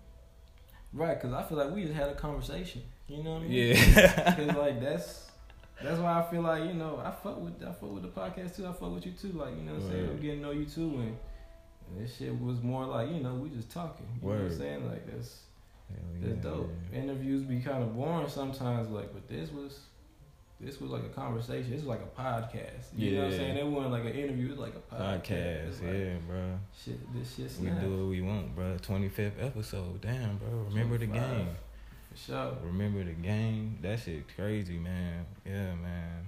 [0.96, 2.82] Right, because I feel like we just had a conversation.
[3.08, 3.52] You know what I mean?
[3.76, 4.36] Yeah.
[4.36, 5.30] Because like that's
[5.84, 8.56] that's why I feel like you know I fuck with I fuck with the podcast
[8.56, 8.66] too.
[8.66, 9.34] I fuck with you too.
[9.34, 10.10] Like you know what I'm saying.
[10.10, 11.18] I'm getting to know you too, and,
[11.88, 14.08] and this shit was more like you know we just talking.
[14.24, 14.90] You know what I'm saying?
[14.90, 15.42] Like that's
[15.90, 16.72] Hell that's yeah, dope.
[16.92, 17.00] yeah.
[17.00, 18.90] Interviews be kind of boring sometimes.
[18.90, 19.80] Like, but this was.
[20.60, 21.72] This was like a conversation.
[21.72, 22.86] This was like a podcast.
[22.96, 23.58] You know what I'm saying?
[23.58, 24.48] It wasn't like an interview.
[24.48, 25.22] It was like a podcast.
[25.22, 26.60] Podcast, like, yeah, bro.
[26.84, 28.78] Shit, this shit We do what we want, bro.
[28.82, 30.50] Twenty fifth episode, damn, bro.
[30.70, 31.50] Remember the game.
[32.12, 32.58] For sure.
[32.64, 33.80] Remember the game.
[33.82, 35.26] That shit crazy, man.
[35.46, 36.28] Yeah, man.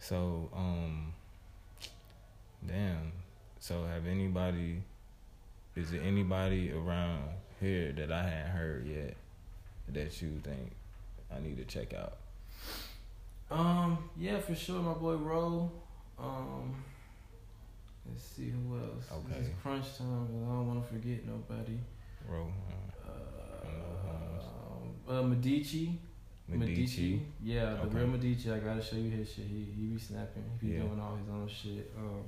[0.00, 1.12] So, um,
[2.66, 3.12] damn.
[3.60, 4.82] So, have anybody?
[5.76, 7.28] Is there anybody around
[7.60, 9.14] here that I hadn't heard yet
[9.88, 10.72] that you think
[11.34, 12.14] I need to check out?
[13.52, 15.70] Um, yeah, for sure, my boy Ro.
[16.18, 16.74] Um,
[18.08, 19.04] let's see who else.
[19.12, 19.40] Okay.
[19.40, 21.78] It's crunch time, but I don't want to forget nobody.
[22.28, 22.46] Ro,
[23.06, 23.10] uh,
[25.08, 25.98] Uh, uh, Medici.
[26.48, 27.20] Medici.
[27.42, 27.98] Yeah, the Okay.
[27.98, 28.50] real Medici.
[28.50, 29.46] I gotta show you his shit.
[29.46, 30.44] He he be snapping.
[30.60, 30.82] He be Yeah.
[30.82, 31.92] doing all his own shit.
[31.96, 32.22] Um,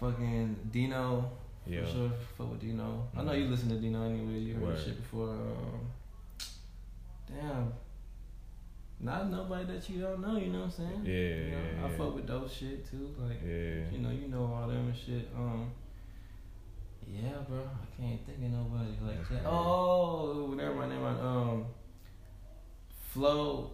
[0.00, 1.30] fucking Dino.
[1.66, 1.84] Yeah.
[1.84, 3.08] For sure, fuck with Dino.
[3.16, 4.38] I know you listen to Dino anyway.
[4.38, 4.78] You heard Word.
[4.78, 5.30] shit before.
[5.30, 5.80] Um,
[7.28, 7.72] damn.
[8.98, 11.02] Not nobody that you don't know, you know what I'm saying?
[11.04, 13.14] Yeah, You know, yeah, I fuck with those shit too.
[13.18, 13.90] Like, Yeah.
[13.92, 15.28] you know, you know all them and shit.
[15.36, 15.70] Um,
[17.06, 17.58] yeah, bro.
[17.60, 19.44] I can't think of nobody like that.
[19.46, 21.20] Oh, never mind, never mind.
[21.20, 21.66] Um,
[23.12, 23.70] Flow.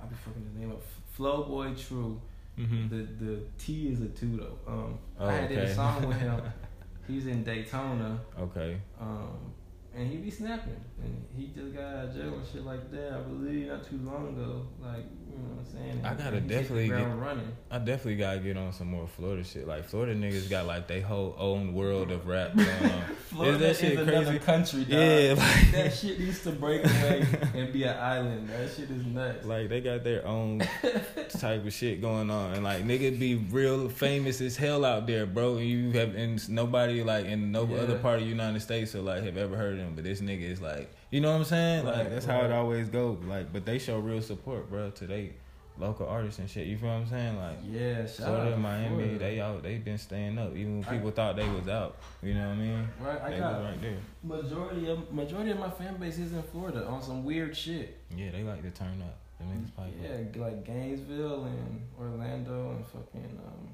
[0.00, 0.82] I'll be fucking the name up.
[1.12, 2.20] Flow Boy True.
[2.58, 2.88] Mm-hmm.
[2.88, 4.58] The the T is a two though.
[4.72, 6.40] Um, Oh, I had did a song with him.
[7.06, 8.20] He's in Daytona.
[8.38, 8.80] Okay.
[9.00, 9.52] Um,
[9.94, 13.12] and he be snapping, and he just got out of jail and shit like that.
[13.12, 14.66] I believe not too long ago.
[14.82, 16.00] Like you know what I'm saying.
[16.04, 17.48] I gotta And he hit the definitely ground running.
[17.70, 19.66] I definitely gotta get on some more Florida shit.
[19.66, 23.02] Like Florida niggas got like they whole own world of rap going on.
[23.28, 24.38] Florida that shit another crazy?
[24.40, 24.90] country, dog.
[24.90, 28.48] yeah, like, that shit needs to break away and be an island.
[28.48, 29.46] That shit is nuts.
[29.46, 30.58] like they got their own
[31.30, 35.26] type of shit going on, and like nigga be real famous as hell out there,
[35.26, 35.56] bro.
[35.56, 37.78] And you have and nobody like in no Yeah.
[37.78, 39.94] other part of the United States or like have ever heard of him.
[39.94, 41.84] But this nigga is like, you know what I'm saying?
[41.84, 43.18] Like Right, that's how it always goes.
[43.24, 45.32] Like, but they show real support, bro, to they
[45.78, 46.66] local artists and shit.
[46.66, 47.36] You feel what I'm saying?
[47.36, 47.58] Like.
[47.66, 49.18] yeah, shout out Miami, Florida.
[49.18, 49.62] they out.
[49.62, 51.96] They been staying up, even when I- people thought they was out.
[52.22, 52.88] You know what I mean?
[53.00, 53.22] right.
[53.22, 53.96] I they got right there.
[54.22, 57.98] majority of majority of my fan base is in Florida on some weird shit.
[58.14, 59.16] Yeah, they like to turn up.
[59.38, 59.94] The pipe up.
[60.02, 63.68] Yeah, like Gainesville and Orlando and fucking um,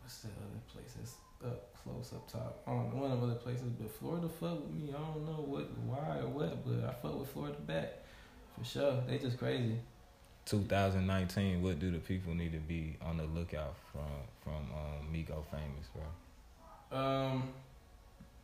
[0.00, 2.62] what's that other place that's up close up top?
[2.66, 4.90] I don't know one of the other places, but Florida fuck with me.
[4.90, 7.92] I don't know what, why or what, but I fuck with Florida back
[8.58, 9.02] for sure.
[9.06, 9.78] They just crazy.
[10.46, 11.62] 2019.
[11.62, 14.02] What do the people need to be on the lookout from
[14.42, 16.98] from um, Miko famous, bro?
[16.98, 17.48] Um,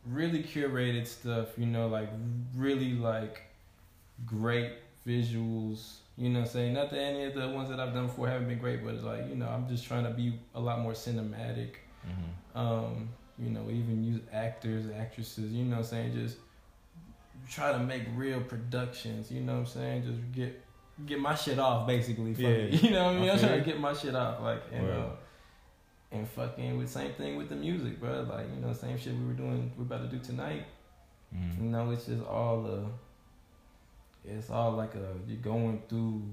[0.05, 1.49] really curated stuff.
[1.57, 2.09] You know, like
[2.55, 3.41] really like
[4.25, 4.73] great
[5.05, 5.95] visuals.
[6.17, 8.47] You know, I'm saying not that any of the ones that I've done before haven't
[8.47, 11.75] been great, but like you know, I'm just trying to be a lot more cinematic.
[12.07, 12.57] Mm-hmm.
[12.57, 13.09] um,
[13.41, 16.13] you know, even use actors, actresses, you know I'm saying?
[16.13, 16.37] Just
[17.49, 20.03] try to make real productions, you know what I'm saying?
[20.03, 20.61] Just get
[21.05, 22.33] get my shit off basically.
[22.33, 22.49] Yeah.
[22.49, 23.29] it, You know what I mean?
[23.29, 24.41] I I'm trying to get my shit off.
[24.41, 24.97] Like and Word.
[24.97, 25.09] uh,
[26.11, 28.27] and fucking with same thing with the music, bro.
[28.29, 30.65] Like, you know, same shit we were doing we're about to do tonight.
[31.35, 31.63] Mm-hmm.
[31.63, 32.89] You know, it's just all uh
[34.25, 36.23] it's all like a you're going through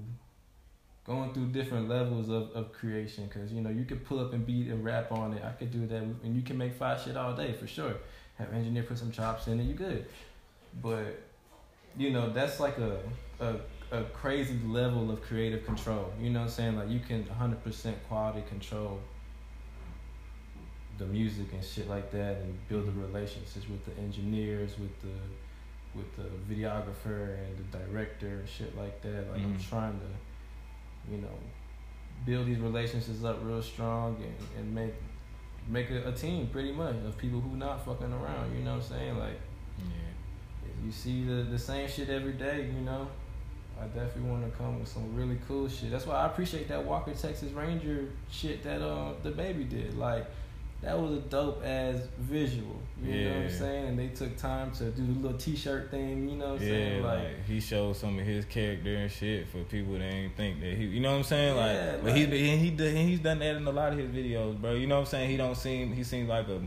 [1.07, 4.45] going through different levels of, of creation because you know you could pull up and
[4.45, 7.15] beat and rap on it i could do that and you can make five shit
[7.17, 7.93] all day for sure
[8.37, 10.05] have engineer put some chops in it you good
[10.81, 11.23] but
[11.97, 12.99] you know that's like a
[13.39, 13.55] a,
[13.91, 16.11] a crazy level of creative control.
[16.19, 16.75] You know what I'm saying?
[16.77, 18.99] Like you can 100% quality control
[20.97, 25.17] the music and shit like that, and build the relationships with the engineers, with the
[25.97, 29.31] with the videographer and the director and shit like that.
[29.31, 29.69] Like I'm Mhm.
[29.69, 30.05] trying to,
[31.11, 31.27] you know,
[32.25, 34.93] build these relationships up real strong and, and make
[35.69, 38.55] make a, a team pretty much of people who not fucking around.
[38.57, 39.17] You know what I'm saying?
[39.17, 39.39] Like
[39.77, 40.85] Yeah.
[40.85, 43.07] you see the the same shit every day, you know.
[43.79, 45.91] I definitely want to come with some really cool shit.
[45.91, 49.97] That's why I appreciate that Walker Texas Ranger shit that uh DaBaby did.
[49.97, 50.25] Like
[50.81, 52.75] that was a dope ass visual.
[53.03, 53.87] You know what I'm saying?
[53.89, 56.27] And they took time to do the little T-shirt thing.
[56.29, 57.03] You know what I'm Yeah, saying?
[57.03, 60.73] like, he showed some of his character and shit for people that ain't think that
[60.73, 61.55] he, you know what I'm saying?
[61.57, 64.59] Like, Yeah, but he's like- he he's done that in a lot of his videos,
[64.59, 64.73] bro.
[64.73, 65.29] You know what I'm saying?
[65.29, 66.61] He don't seem he seems like a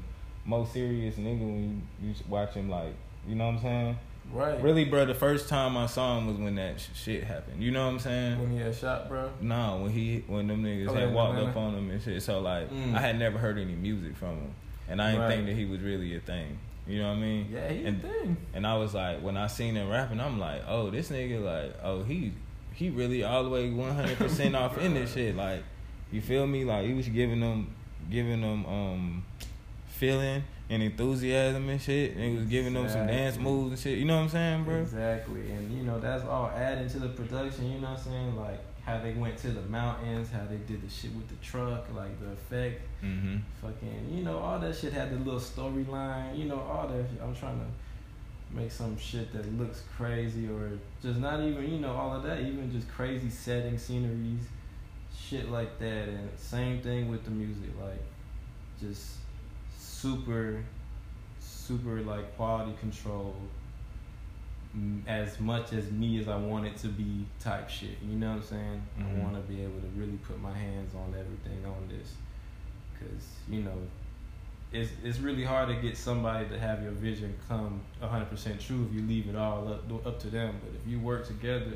[0.44, 2.68] most serious nigga when you, you watch him.
[2.70, 2.94] Like,
[3.28, 3.98] you know what I'm saying?
[4.32, 4.60] Right.
[4.62, 5.04] Really, bro.
[5.06, 7.62] The first time I saw him was when that sh- shit happened.
[7.62, 8.38] You know what I'm saying?
[8.40, 9.30] When he had shot, bro.
[9.40, 12.22] No, when he when them niggas Oh, had in walked up on him and shit.
[12.22, 12.94] So like, Mm.
[12.94, 14.54] I had never heard any music from him,
[14.88, 15.30] and I didn't Right.
[15.34, 16.58] think that he was really a thing.
[16.86, 17.48] You know what I mean?
[17.52, 18.36] Yeah, he And- a thing.
[18.54, 21.74] And I was like, when I seen him rapping, I'm like, oh, this nigga, like,
[21.82, 22.32] oh, he
[22.74, 25.36] he really all the way 100 percent off in this shit.
[25.36, 25.62] Like,
[26.10, 26.64] you feel me?
[26.64, 27.74] Like, he was giving them,
[28.10, 29.24] giving them, um,
[29.86, 32.14] feeling and enthusiasm and shit.
[32.14, 33.98] And he was giving them some dance moves and shit.
[33.98, 34.76] You know what I'm saying, bro?
[34.76, 37.70] Exactly, and you know that's all adding to the production.
[37.70, 38.36] You know what I'm saying?
[38.36, 41.86] Like how they went to the mountains, how they did the shit with the truck,
[41.94, 42.82] like the effect.
[43.04, 43.38] Mm-hmm.
[43.62, 47.34] fucking you know all that shit had the little storyline you know all that i'm
[47.34, 52.14] trying to make some shit that looks crazy or just not even you know all
[52.14, 54.42] of that even just crazy setting sceneries
[55.18, 58.02] shit like that and same thing with the music like
[58.78, 59.14] just
[60.00, 60.62] super
[61.40, 63.34] super like quality control
[64.76, 67.98] mm, as much as me as I want it to be type shit.
[68.02, 68.82] You know what I'm saying?
[68.98, 69.20] Mhm.
[69.20, 72.14] I want to be able to really put my hands on everything on this,
[72.98, 73.78] cause you know,
[74.72, 78.94] it's it's really hard to get somebody to have your vision come 100% true if
[78.94, 80.54] you leave it all up up to them.
[80.64, 81.74] But if you work together,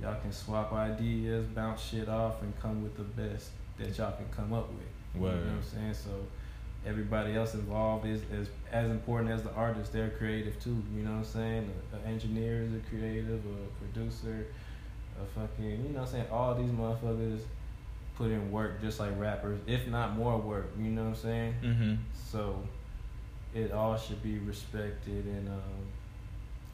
[0.00, 4.28] y'all can swap ideas, bounce shit off, and come with the best that y'all can
[4.30, 4.86] come up with.
[5.14, 5.94] You know what I'm saying?
[5.94, 6.10] So
[6.86, 9.92] everybody else involved is, is as important as the artist.
[9.92, 10.82] They're creative too.
[10.94, 11.70] You know what I'm saying?
[11.92, 14.46] An engineer is a creative, a producer,
[15.20, 16.26] a fucking, you know what I'm saying?
[16.30, 17.40] All these motherfuckers
[18.16, 20.72] put in work just like rappers, if not more work.
[20.78, 21.54] You know what I'm saying?
[21.62, 21.94] Mm-hmm.
[22.30, 22.62] So
[23.54, 25.86] it all should be respected and um,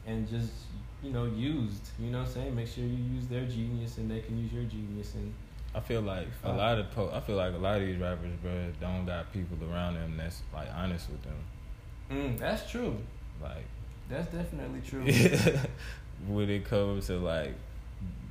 [0.05, 0.51] and just
[1.03, 1.89] you know used.
[1.99, 2.55] You know what I'm saying?
[2.55, 5.33] Make sure you use their genius and they can use your genius and
[5.75, 7.97] I feel like a Uh, lot of po- I feel like a lot of these
[7.97, 8.51] rappers, bro,
[8.81, 11.35] don't got people around them that's like honest with them.
[12.11, 12.97] mm, that's true.
[13.41, 13.65] Like,
[14.09, 15.03] That's definitely true.
[16.27, 17.53] when it comes to like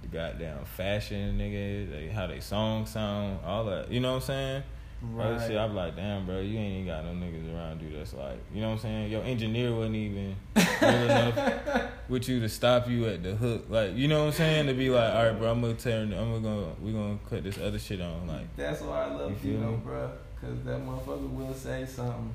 [0.03, 3.91] the goddamn fashion, nigga, they, how they song sound, all that.
[3.91, 4.62] You know what I'm saying?
[5.01, 7.96] All that shit, I'm like, damn, bro, you ain't even got no niggas around you
[7.96, 9.11] that's like, you know what I'm saying?
[9.12, 10.64] Your engineer wasn't even real
[11.05, 14.66] enough with you to stop you at the hook, like, you know what I'm saying?
[14.66, 17.59] To be like, all right, bro, I'm gonna turn, I'm gonna, we gonna cut this
[17.59, 18.57] other shit on, like.
[18.57, 19.76] That's why I love you, me?
[19.84, 20.11] bro.
[20.40, 22.32] Cause that motherfucker will say something.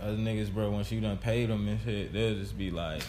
[0.00, 3.02] Other niggas, bro, once you done paid them and shit, they'll just be like,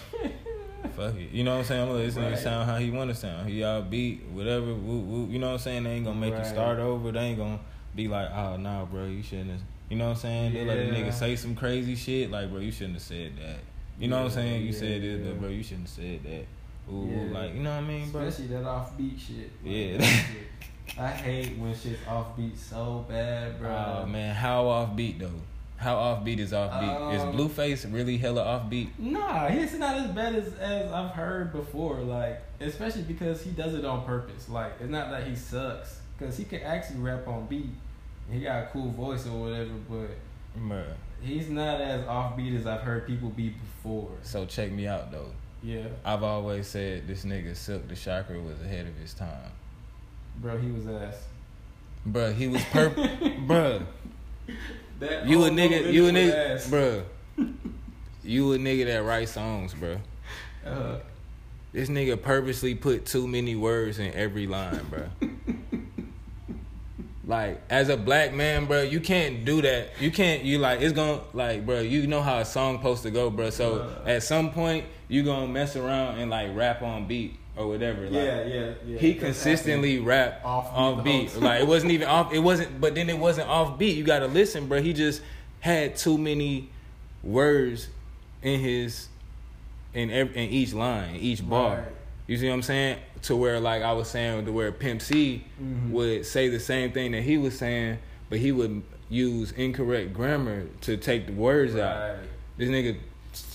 [0.96, 1.32] fuck it.
[1.32, 1.82] You know what I'm saying?
[1.82, 2.38] I'm gonna let this nigga Right.
[2.40, 3.50] sound how he wanna sound.
[3.50, 5.28] He all beat, whatever, woo, woo.
[5.30, 5.84] You know what I'm saying?
[5.84, 7.12] They ain't gonna make you start over.
[7.12, 7.60] They ain't gonna
[7.98, 9.60] be like, oh, nah, bro, you shouldn't have.
[9.89, 10.54] You know what I'm saying?
[10.54, 12.32] They let a nigga say some crazy shit.
[12.32, 13.60] Like, bro, you shouldn't have said that.
[14.00, 14.62] You know what I'm saying?
[14.62, 15.32] You yeah, said this, yeah.
[15.32, 16.45] but bro, you shouldn't have said that.
[16.93, 17.39] Ooh, ooh, Yeah.
[17.39, 18.22] like, you know what I mean, bro?
[18.22, 19.52] Especially that offbeat shit.
[19.64, 21.04] Like, Yeah.
[21.04, 24.02] I hate when shit's offbeat so bad, bro.
[24.04, 25.32] Oh, man, how offbeat, though?
[25.78, 27.14] How offbeat is offbeat?
[27.14, 28.89] is Um, Blueface really hella offbeat?
[28.98, 32.00] Nah, he's not as bad as, as I've heard before.
[32.00, 34.50] Like, especially because he does it on purpose.
[34.50, 37.70] Like, it's not that he sucks, because he can actually rap on beat.
[38.32, 40.10] He got a cool voice or whatever, but
[40.60, 40.86] Bruh.
[41.22, 44.10] he's not as offbeat as I've heard people be before.
[44.24, 45.32] So check me out, though.
[45.64, 49.52] Yeah, I've always said this nigga Silk the Shocker was ahead of his time.
[50.38, 51.24] bro, he was ass.
[52.06, 53.48] Bro, he was perp.
[53.48, 53.82] bro.
[55.00, 57.04] That you a nigga, you a nigga, bruh.
[58.24, 59.98] You a nigga that write songs, bro.
[60.66, 60.98] Uh,
[61.72, 65.10] This nigga purposely put too many words in every line, bruh.
[67.28, 69.90] Like as a black man, bro, you can't do that.
[70.00, 70.44] You can't.
[70.44, 71.82] You like it's gonna like, bro.
[71.82, 73.50] You know how a song supposed to go, bro.
[73.50, 78.04] So at some point, you gonna mess around and like rap on beat or whatever.
[78.04, 78.98] Like, yeah, yeah, yeah.
[78.98, 81.42] he consistently rap Off beat beat.
[81.42, 82.32] Like it wasn't even off.
[82.32, 82.80] It wasn't.
[82.80, 83.98] But then it wasn't off beat.
[83.98, 84.82] You got to listen, bro.
[84.82, 85.22] He just
[85.60, 86.70] had too many
[87.24, 87.90] words
[88.42, 89.10] in his
[89.94, 91.78] in every, in each line, each bar.
[91.78, 91.97] Right.
[92.28, 93.00] You see what I'm saying?
[93.24, 95.92] To where like I was saying, to where Pimp C Mhm.
[95.92, 98.00] would say the same thing that he was saying,
[98.30, 102.18] but he would use incorrect grammar to take the words out.
[102.58, 102.98] This nigga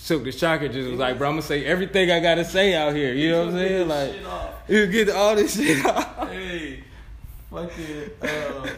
[0.07, 2.95] took the shocker, just was like, bro, I'm gonna say everything I gotta say out
[2.95, 3.13] here.
[3.13, 3.87] You know what I'm saying?
[3.87, 4.49] Like, Shit off.
[4.67, 6.29] you get all this shit out.
[6.29, 6.83] hey,
[7.51, 8.69] fucking, uh,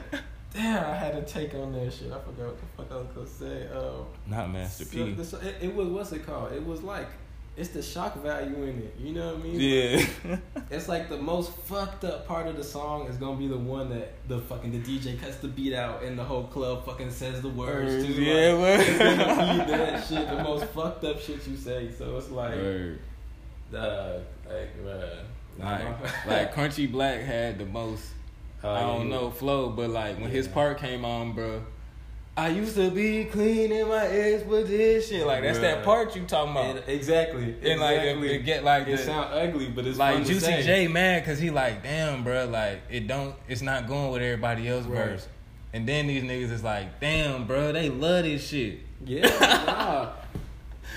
[0.53, 2.07] damn, I had to take on that shit.
[2.11, 3.67] I forgot what the fuck I was gonna say.
[3.73, 5.11] Um, Not Master so P.
[5.13, 6.51] the- it, it was what's it called?
[6.51, 7.07] It was like
[7.57, 8.95] it's the shock value in it.
[8.99, 9.59] You know what I mean?
[9.59, 10.37] Yeah.
[10.71, 13.89] It's like the most fucked up part of the song is gonna be the one
[13.89, 17.41] that the fucking the DJ cuts the beat out and the whole club fucking says
[17.41, 18.13] the words Words, too.
[18.21, 18.79] yeah, like, word.
[18.81, 21.89] it's gonna be that shit, the most fucked up shit you say.
[21.91, 22.99] So it's like, Word.
[23.73, 25.19] uh, like, bruh.
[25.57, 28.03] Like, like Crunchy Black had the most
[28.61, 31.61] Oh, I don't know flow, but like when his part came on, bro.
[32.37, 35.25] I used to be clean in my expedition.
[35.25, 36.75] Like that's that part you talking about.
[36.77, 37.55] And- exactly.
[37.63, 38.27] And like exactly.
[38.27, 40.63] it, it get like it the, sound ugly, but it's like fun to Juicy say.
[40.63, 42.45] J mad because he like damn, bro.
[42.45, 43.35] Like it don't.
[43.47, 45.05] It's not going with everybody else Right.
[45.05, 45.27] verse.
[45.73, 47.71] And then these niggas is like, damn, bro.
[47.71, 48.79] They love this shit.
[49.05, 50.11] Yeah, nah.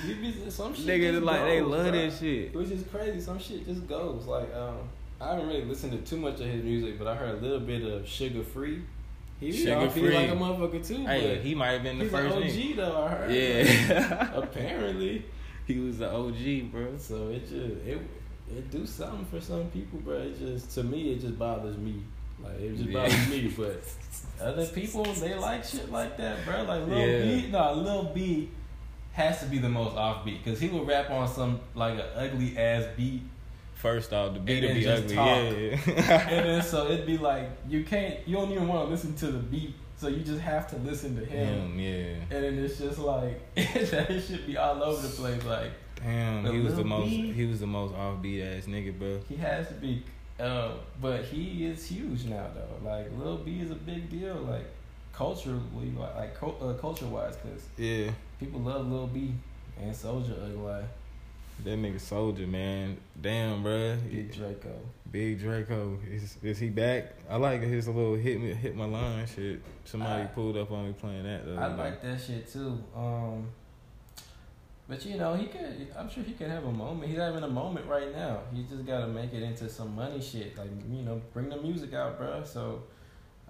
[0.07, 1.93] You be, some shit Niggas just like they love bruh.
[1.93, 2.55] this shit.
[2.55, 3.21] Which is crazy.
[3.21, 4.27] Some shit just goes.
[4.27, 4.77] Like, um,
[5.21, 7.59] I haven't really listened to too much of his music, but I heard a little
[7.61, 8.83] bit of Sugar Free.
[9.41, 10.15] He Sugar Free.
[10.15, 11.07] like a motherfucker too.
[11.07, 12.71] Hey, but he might have been the he's first an nigga.
[12.71, 13.03] OG though.
[13.05, 13.31] I heard.
[13.31, 14.31] Yeah.
[14.35, 15.25] Apparently.
[15.67, 16.97] he was the OG, bro.
[16.99, 17.53] So it just
[17.87, 18.01] it
[18.51, 20.17] it do something for some people, bro.
[20.19, 22.03] It just to me it just bothers me.
[22.43, 23.03] Like it just Yeah.
[23.03, 23.83] bothers me, but
[24.45, 26.65] other people they like shit like that, bro.
[26.65, 27.23] Like Lil Yeah.
[27.43, 28.51] B, no, Lil B
[29.13, 32.57] has to be the most offbeat because he will rap on some like an ugly
[32.59, 33.23] ass beat,
[33.79, 35.15] First off, the beat And will be just ugly.
[35.15, 35.87] talk.
[35.87, 36.29] Yeah.
[36.31, 39.27] and then so it'd be like you can't, you don't even want to listen to
[39.29, 41.71] the beat, so you just have to listen to him.
[41.71, 42.15] Damn, yeah.
[42.31, 45.45] And then it's just like that should be all over the place.
[45.45, 45.71] Like
[46.03, 47.33] Damn, he was the Lil most B?
[47.33, 49.21] he was the most offbeat ass nigga, bro.
[49.29, 50.03] He has to be,
[50.41, 50.71] uh,
[51.01, 52.89] but he is huge now though.
[52.89, 54.67] Like Lil B is a big deal, like
[55.13, 55.61] culturally,
[55.97, 58.11] like, like uh, culture wise, because Yeah.
[58.41, 59.35] people love Lil B
[59.81, 60.83] and Soldier Ugly,
[61.65, 62.97] That nigga Soulja, man.
[63.21, 63.99] Damn, bruh.
[64.11, 64.79] Big Draco.
[65.11, 65.99] Big Draco.
[66.11, 67.15] Is is he back?
[67.29, 69.61] I like his little hit me hit my line shit.
[69.85, 71.57] Somebody I- pulled up on me playing that though.
[71.57, 72.79] I like that shit too.
[72.95, 73.49] Um,
[74.89, 75.89] but you know, he could.
[75.99, 77.11] I'm sure he could have a moment.
[77.11, 78.41] He's having a moment right now.
[78.55, 80.57] He just got to make it into some money shit.
[80.57, 82.47] Like you know, bring the music out, bruh.
[82.47, 82.83] So.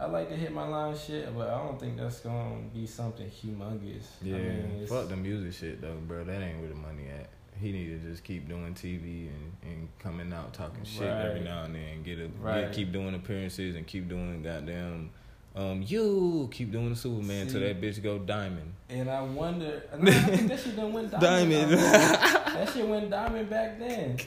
[0.00, 3.28] I like to hit my line shit, but I don't think that's gonna be something
[3.28, 4.04] humongous.
[4.22, 6.22] Yeah, I mean, fuck the music shit though, bro.
[6.22, 7.28] That ain't where the money at.
[7.60, 11.64] He need to just keep doing TV and, and coming out talking shit every now
[11.64, 12.02] and then.
[12.02, 12.62] Get a Right.
[12.62, 15.10] get, keep doing appearances and keep doing goddamn.
[15.56, 18.72] Um, you keep doing the Superman till that bitch go diamond.
[18.88, 21.50] And I wonder, no, I think that shit done went diamond.
[21.50, 21.72] Diamond.
[21.80, 24.18] that shit went diamond back then.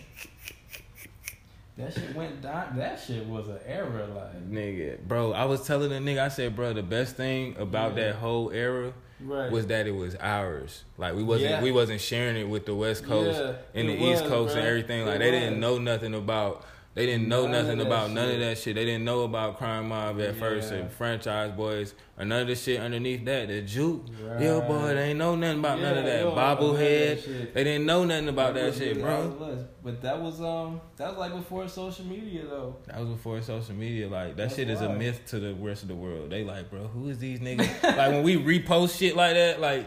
[1.78, 2.80] That shit went diamond.
[2.80, 4.50] That shit was an era, like.
[4.52, 8.06] Nigga, bro, I was telling the nigga, I said, bro, the best thing about Yeah.
[8.08, 8.94] that whole era
[9.24, 9.52] Right.
[9.52, 10.84] was that it was ours.
[10.98, 11.62] Like we wasn't Yeah.
[11.62, 14.56] we wasn't sharing it with the West Coast Yeah, and the it East was, Coast
[14.56, 15.06] and everything.
[15.06, 15.40] Like It they was.
[15.42, 16.64] didn't know nothing about
[16.94, 18.76] they didn't know None nothing that about none of that shit.
[18.76, 22.56] They didn't know about Crime Mob at first and Franchize Boyz or none of the
[22.56, 23.48] shit underneath that.
[23.48, 24.08] The Juke,
[24.40, 26.24] yeah, boy, they ain't know nothing about none of Yeah, that.
[26.26, 27.54] none of that Bobblehead, shit.
[27.54, 29.28] they didn't know nothing about that was shit, bro.
[29.40, 29.64] was.
[29.84, 32.76] But that was um that was like before social media though.
[32.88, 34.10] That was before social media.
[34.10, 36.30] Like that That's shit is a myth to the rest of the world.
[36.30, 37.84] They like, bro, who is these niggas?
[37.84, 39.86] like when we repost shit like that, like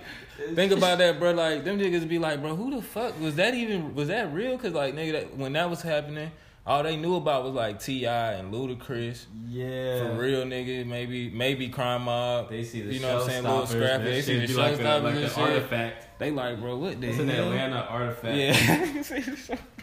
[0.54, 1.32] think about that, bro.
[1.32, 3.94] Like them niggas be like, bro, who the fuck was that even?
[3.94, 4.56] Was that real?
[4.56, 6.32] Cause like nigga, that, when that was happening,
[6.66, 8.32] all they knew about was like T.I.
[8.32, 9.26] and Ludacris.
[9.48, 9.98] Yeah.
[9.98, 10.86] For real, nigga.
[10.86, 12.48] Maybe maybe Crime Mob.
[12.48, 13.42] They see the You know what I'm saying?
[13.44, 14.04] Lil Scrappy.
[14.04, 16.18] They see the like Showstoppers like an artifact.
[16.18, 17.28] They like, bro, what the It's an?
[17.28, 18.36] Atlanta artifact.
[18.36, 19.56] Yeah.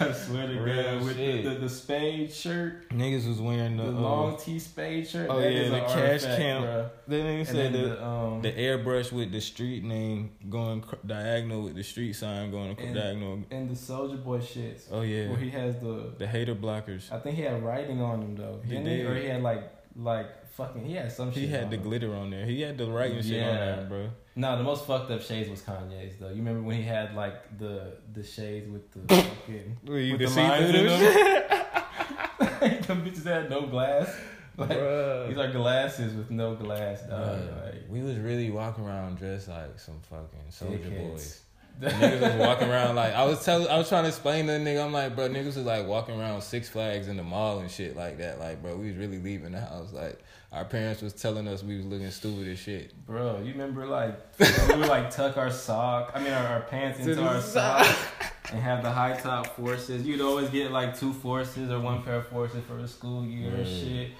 [0.00, 3.84] I swear to Real God, with the, the, the spade shirt, Niggas was wearing the,
[3.84, 5.28] the uh, long T spade shirt.
[5.30, 6.64] oh, that yeah, is the cash camp.
[6.66, 6.90] bruh.
[7.08, 11.62] That nigga said the, the, um, the airbrush with the street name going cr- diagonal
[11.62, 13.42] with the street sign going And- diagonal.
[13.50, 14.84] and the Soulja Boy shits.
[14.90, 17.12] Oh yeah, Where he has the, the hater blockers.
[17.12, 18.60] I think he had writing on him though.
[18.64, 19.06] He Didn't did.
[19.06, 21.42] Or he had like, like fucking, he had some shit.
[21.42, 22.44] He had the glitter on there.
[22.46, 24.10] He had the writing shit on there, bro.
[24.36, 26.28] No, the most fucked up shades was Kanye's though.
[26.28, 30.18] You remember when he had like the the shades with the fucking you with can
[30.18, 31.00] the see lines through in them.
[31.00, 32.82] them?
[32.88, 34.12] them bitches had no glass.
[34.56, 35.28] Like Bruh.
[35.28, 37.38] these are glasses with no glass, dog.
[37.38, 41.42] Bruh, Like, we was really walking around dressed like some fucking soldier boys.
[41.80, 44.58] Niggas was walking around like I was telling, I was trying to explain to the
[44.58, 44.84] nigga.
[44.84, 47.96] I'm like, bro, niggas was like walking around Six Flags in the mall and shit
[47.96, 48.38] like that.
[48.38, 49.92] Like, bro, we was really leaving the house.
[49.92, 50.18] Like,
[50.52, 52.92] our parents was telling us we was looking stupid as shit.
[53.06, 57.00] Bro, you remember like we would like tuck our sock, I mean our, our pants
[57.00, 57.84] into our sock.
[57.84, 57.96] sock,
[58.52, 60.06] and have the high top forces.
[60.06, 63.50] You'd always get like two forces or one pair of forces for the school year
[63.52, 63.78] and Yeah.
[63.84, 64.10] shit.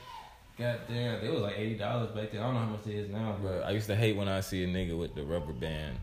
[0.58, 2.40] God damn, it was like eighty dollars back then.
[2.40, 4.40] I don't know how much it is now, Bro, I used to hate when I
[4.40, 5.98] see a nigga with the rubber band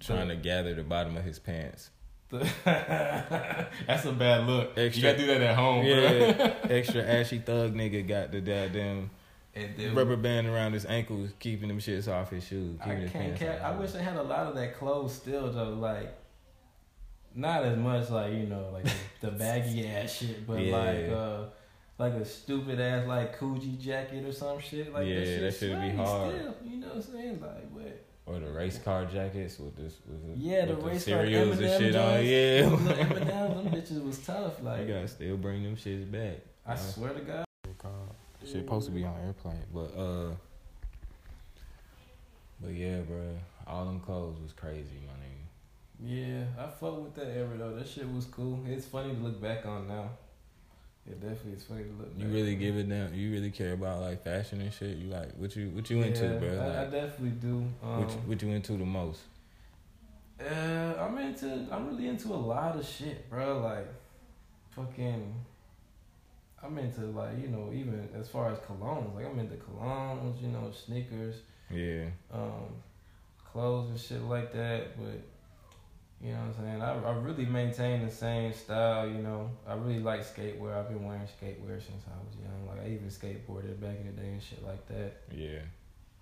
[0.00, 1.90] trying to gather the bottom of his pants.
[2.64, 4.72] That's a bad look.
[4.76, 6.52] Extra- you gotta do that at home, Yeah, bro.
[6.76, 9.10] extra ashy thug nigga got the goddamn
[9.54, 12.78] And then rubber band around his ankles, keeping them shits off his shoes.
[12.84, 13.34] I his can't.
[13.36, 15.70] Cap- I wish I had a lot of that clothes still though.
[15.74, 16.14] Like,
[17.34, 18.92] not as much like you know like the,
[19.22, 20.76] the baggy ass shit, but Yeah.
[20.76, 21.44] like uh
[21.98, 24.92] like a stupid ass like Coogi jacket or some shit.
[24.92, 26.34] Like Yeah, that, shit that be hard.
[26.34, 27.40] Still, you know what I'm saying?
[27.40, 28.04] Like what?
[28.28, 31.58] Or the race car jackets with this, with the, Yeah, the with race car cereals
[31.58, 32.24] and M&M shit on.
[32.26, 34.62] Yeah, those little M&Ms, them bitches was tough.
[34.62, 36.38] Like you gotta still bring them shits back.
[36.66, 37.44] I swear to God.
[38.40, 40.30] Shit supposed to be on airplane, but uh,
[42.60, 45.48] but yeah, bro, all them clothes was crazy, my nigga.
[46.00, 47.74] Yeah, I fuck with that era though.
[47.74, 48.60] That shit was cool.
[48.66, 50.10] It's funny to look back on now.
[51.10, 52.12] It definitely is funny to look.
[52.18, 52.58] You really on.
[52.58, 53.14] give it down.
[53.14, 54.98] You really care about like fashion and shit.
[54.98, 56.58] You like what you what you into, bro?
[56.60, 57.64] I, I definitely do.
[57.82, 59.20] Um, what you, what you into the most?
[60.38, 61.66] Uh, I'm into.
[61.70, 63.58] I'm really into a lot of shit, bro.
[63.60, 63.88] Like,
[64.70, 65.34] fucking.
[66.62, 69.14] I'm into like you know even as far as colognes.
[69.14, 71.36] Like I'm into colognes, you know, sneakers,
[71.70, 72.66] Yeah, um,
[73.50, 74.98] clothes and shit like that.
[74.98, 75.22] But
[76.22, 76.82] you know what I'm saying.
[76.82, 79.06] I I really maintain the same style.
[79.06, 80.76] You know, I really like skatewear.
[80.76, 82.66] I've been wearing skatewear since I was young.
[82.68, 85.22] Like I even skateboarded back in the day and shit like that.
[85.34, 85.60] yeah.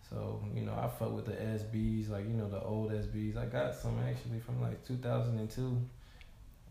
[0.09, 3.37] So, you know, I fuck with the SBs, like, you know, the old SBs.
[3.37, 5.77] I got some actually from like 2002.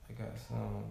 [0.09, 0.83] I got some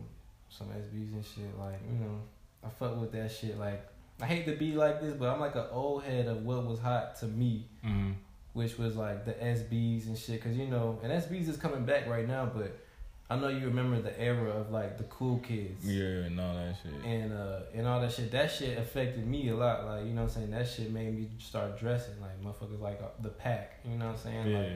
[0.51, 1.59] some SBs and shit.
[1.59, 2.21] Like, you know,
[2.63, 3.59] I fuck with that shit.
[3.59, 3.87] Like,
[4.21, 6.79] I hate to be like this, but I'm like an old head of what was
[6.81, 8.13] hot to me, Mm-hmm.
[8.55, 10.43] Which was like the SBs and shit.
[10.43, 12.79] Cause, you know, and SBs is coming back right now, but
[13.31, 16.77] I know you remember the era of like the cool kids Yeah, and all that
[16.83, 16.93] shit.
[17.05, 18.31] and uh and all that shit.
[18.33, 19.85] That shit affected me a lot.
[19.87, 20.51] Like you know what I'm saying.
[20.51, 23.81] That shit made me start dressing like motherfuckers like uh, the pack.
[23.85, 24.47] You know what I'm saying.
[24.47, 24.69] yeah, Like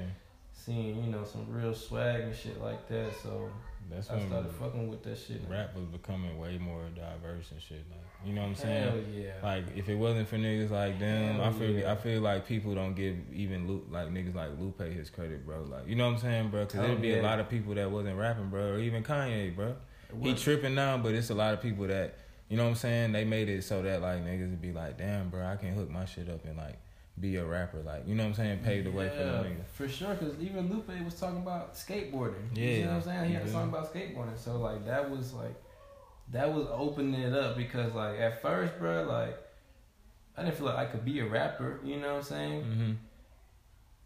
[0.53, 3.11] seeing you know some real swag and shit like that.
[3.22, 3.51] So
[3.91, 5.41] that's I when started fucking with that shit.
[5.49, 7.84] rap was becoming way more diverse and shit.
[7.91, 8.82] Like, you know what I'm saying?
[8.91, 9.30] Hell yeah.
[9.43, 11.93] Like if it wasn't for niggas like them, Hell I feel yeah.
[11.93, 15.62] I feel like people don't give even Lupe, like niggas like Lupe his credit, bro.
[15.62, 16.64] Like you know what I'm saying, bro?
[16.64, 17.20] Because Oh, there'd be yeah.
[17.20, 19.76] a lot of people that wasn't rapping, bro, or even Kanye, bro.
[20.22, 22.14] He tripping now, but it's a lot of people that
[22.49, 23.12] you know what I'm saying.
[23.12, 25.91] They made it so that like niggas would be like, damn, bro, I can hook
[25.91, 26.76] my shit up and like
[27.20, 29.50] be a rapper, like you know what I'm saying, pave the way for them Yeah,
[29.50, 29.66] niggas.
[29.72, 32.34] For sure, because even Lupe was talking about skateboarding.
[32.54, 32.64] Yeah.
[32.66, 33.28] You know what I'm saying?
[33.28, 34.38] He had a song about skateboarding.
[34.38, 35.54] So, like, that was, like,
[36.32, 39.38] that was opening it up because, like, at first, bro, like,
[40.36, 42.62] I didn't feel like I could be a rapper, you know what I'm saying?
[42.62, 42.92] Mm-hmm.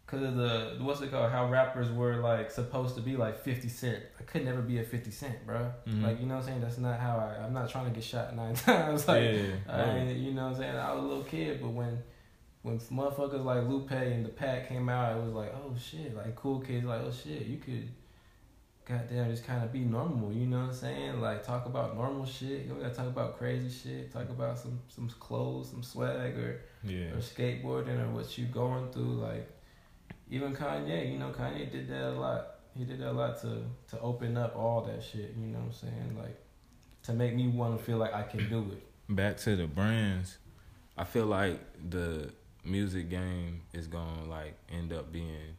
[0.05, 1.31] Because of the, what's it called?
[1.31, 4.03] How rappers were, like, supposed to be, like, 50 Cent.
[4.19, 5.71] I could never be a 50 Cent, bro.
[5.87, 6.03] Mhm.
[6.03, 6.61] Like, you know what I'm saying?
[6.61, 9.07] That's not how I, I'm not trying to get shot nine times.
[9.07, 10.75] Like, yeah, I you know what I'm saying?
[10.75, 11.97] I was a little kid, but when
[12.63, 16.35] when motherfuckers like Lupe and the Pack came out, it was like, oh shit, like
[16.35, 17.89] cool kids, like oh shit, you could,
[18.87, 20.31] goddamn, just kind of be normal.
[20.31, 21.21] You know what I'm saying?
[21.21, 22.63] Like talk about normal shit.
[22.63, 24.11] You don't gotta talk about crazy shit.
[24.11, 28.89] Talk about some some clothes, some swag, or yeah, or skateboarding, or what you going
[28.91, 29.15] through.
[29.15, 29.49] Like
[30.31, 32.47] even Kanye, you know, Kanye did that a lot.
[32.77, 35.35] He did that a lot to to open up all that shit.
[35.37, 36.17] You know what I'm saying?
[36.17, 36.39] Like
[37.03, 39.15] to make me want to feel like I can do it.
[39.15, 40.37] back to the brands,
[40.97, 41.59] I feel like
[41.89, 42.31] the
[42.63, 45.55] music game is gonna like end up being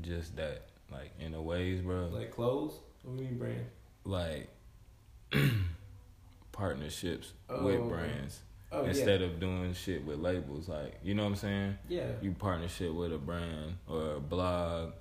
[0.00, 2.08] just that, like in a ways, bro.
[2.12, 2.74] Like clothes?
[3.02, 3.66] What do you mean brand?
[4.04, 4.48] Like
[6.52, 8.40] partnerships Oh, with brands
[8.72, 10.68] Oh instead of doing shit with labels.
[10.68, 11.78] Like you know what I'm saying?
[11.88, 12.00] yeah.
[12.00, 12.12] Yeah.
[12.22, 14.92] You partnership with a brand or a blog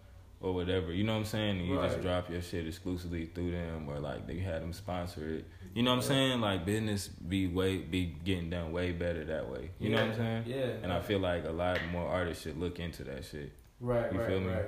[0.42, 0.92] or whatever.
[0.94, 1.60] You know what I'm saying?
[1.60, 5.36] And you just drop your shit exclusively through them or like they had them sponsor
[5.38, 5.46] it.
[5.74, 6.08] You know what I'm Yeah.
[6.08, 6.42] saying?
[6.42, 9.72] Like business be way be getting done way better that way.
[9.80, 10.44] You know what I'm saying?
[10.48, 10.70] Yeah.
[10.84, 13.52] And I feel like a lot more artists should look into that shit.
[13.80, 14.48] Right, you right, feel me?
[14.48, 14.66] right.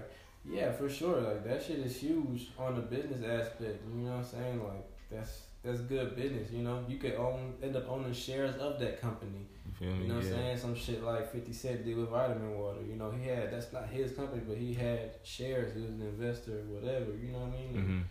[0.49, 1.19] Yeah, for sure.
[1.21, 3.81] Like that shit is huge on the business aspect.
[3.93, 4.63] You know what I'm saying?
[4.63, 6.51] Like that's that's good business.
[6.51, 9.47] You know, you could own end up owning shares of that company.
[9.79, 9.89] You?
[9.89, 10.57] You know what I'm saying?
[10.57, 12.79] Some shit like Fifty Cent did with Vitamin Water.
[12.87, 15.75] You know, he had that's not his company, but he had shares.
[15.75, 17.11] He was an investor, whatever.
[17.21, 17.75] You know what I mean?
[17.75, 18.01] And hmm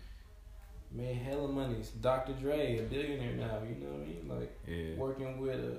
[0.93, 1.75] Made hella money.
[1.81, 2.33] It's Dr.
[2.35, 3.59] Dre, a billionaire now.
[3.69, 4.27] You know what I mean?
[4.29, 4.59] Like.
[4.67, 4.95] Yeah.
[4.97, 5.79] working with a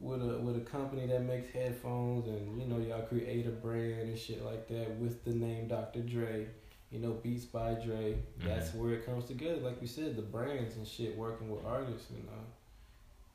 [0.00, 4.02] with a with a company that makes headphones and you know y'all create a brand
[4.02, 6.00] and shit like that with the name Dr.
[6.00, 6.46] Dre,
[6.94, 8.14] you know Beats by Dre.
[8.38, 9.56] That's where it comes together.
[9.56, 12.44] Like we said, the brands and shit working with artists and uh,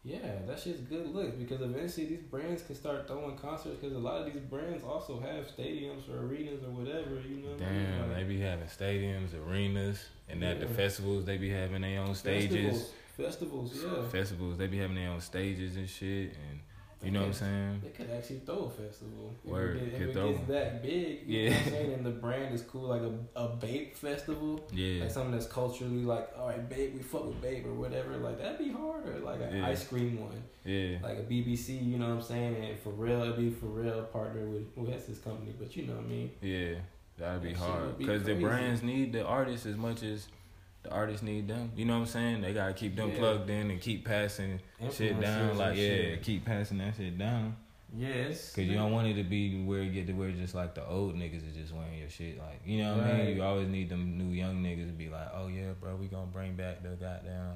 [0.03, 3.99] Yeah, that shit's good look because eventually these brands can start throwing concerts because a
[3.99, 7.19] lot of these brands also have stadiums or arenas or whatever.
[7.27, 7.51] You know.
[7.51, 7.91] what I mean?
[7.91, 11.99] Damn, Like, they be having stadiums, arenas, and at the festivals they be having their
[11.99, 12.93] own stages.
[13.17, 14.09] Festivals, festivals, yeah.
[14.09, 16.58] Festivals they be having their own stages and shit, and
[17.03, 17.81] you know what I'm saying?
[17.83, 19.33] They could actually throw a festival.
[19.43, 20.45] If Word, it, if it gets one.
[20.49, 21.49] that big, you Yeah.
[21.49, 25.01] know what I'm saying, and the brand is cool, like a, a Bape festival, Yeah,
[25.03, 28.37] like something that's culturally like, all right, Bape, we fuck with Bape or whatever, like
[28.39, 29.19] that'd be harder.
[29.19, 29.67] Like an Yeah.
[29.67, 33.21] ice cream one, yeah, like a BBC, you know what I'm saying, and for real,
[33.23, 36.07] it'd be for real partner with who has his company, but you know what I
[36.07, 36.31] mean.
[36.41, 36.75] yeah.
[37.17, 40.27] That'd be That hard would be because the brands need the artists as much as
[40.89, 41.71] the artists need them.
[41.75, 42.41] You know what I'm saying?
[42.41, 43.17] They gotta keep them Yeah.
[43.17, 44.59] plugged in and keep passing
[44.91, 45.57] shit down.
[45.57, 46.23] Like yeah, shit.
[46.23, 47.55] keep passing that shit down.
[47.97, 50.75] Yes, Cause you don't want it to be where you get to where just like
[50.75, 52.37] the old niggas is just wearing your shit.
[52.37, 53.35] Like you know what I mean?
[53.37, 56.27] You always need them new young niggas to be like, oh yeah, bro, we gonna
[56.27, 57.55] bring back the goddamn.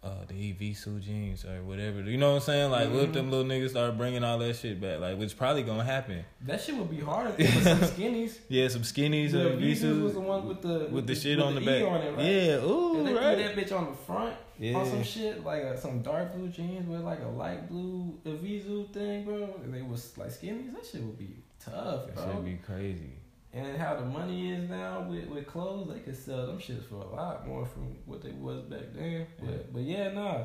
[0.00, 2.02] Uh, the EV jeans or whatever.
[2.02, 2.70] You know what I'm saying?
[2.70, 5.00] Like, what if them little niggas start bringing all that shit back?
[5.00, 6.24] Like, which probably gonna happen.
[6.42, 8.38] That shit would be hard with some skinnies.
[8.48, 11.46] Yeah, some skinnies The or Visus was the one with the with the shit with
[11.46, 11.82] on the, E back.
[11.82, 12.24] on it, right?
[12.24, 13.36] Yeah, ooh, And they right.
[13.38, 14.76] that bitch on the front Yeah.
[14.76, 18.92] on some shit like uh, some dark blue jeans with like a light blue Evisu
[18.92, 19.52] thing, bro.
[19.64, 20.72] And they was like skinnies.
[20.74, 22.34] That shit would be tough, That bro.
[22.36, 23.14] should be crazy.
[23.52, 26.96] And how the money is now with, with clothes, they could sell them shits for
[26.96, 29.26] a lot more from what they was back then.
[29.40, 29.56] But Yeah.
[29.72, 30.42] but yeah, nah.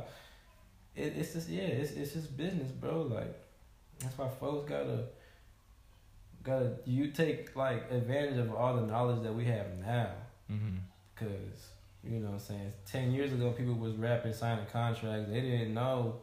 [0.96, 3.02] It, it's just yeah, it's it's just business, bro.
[3.02, 3.36] Like
[4.00, 5.06] that's why folks gotta
[6.44, 10.12] gotta you take like advantage of all the knowledge that we have now.
[10.52, 10.78] Mm-hmm.
[11.16, 11.70] Cause
[12.04, 15.30] you know what I'm saying, ten years ago people was rapping, signing contracts.
[15.30, 16.22] They didn't know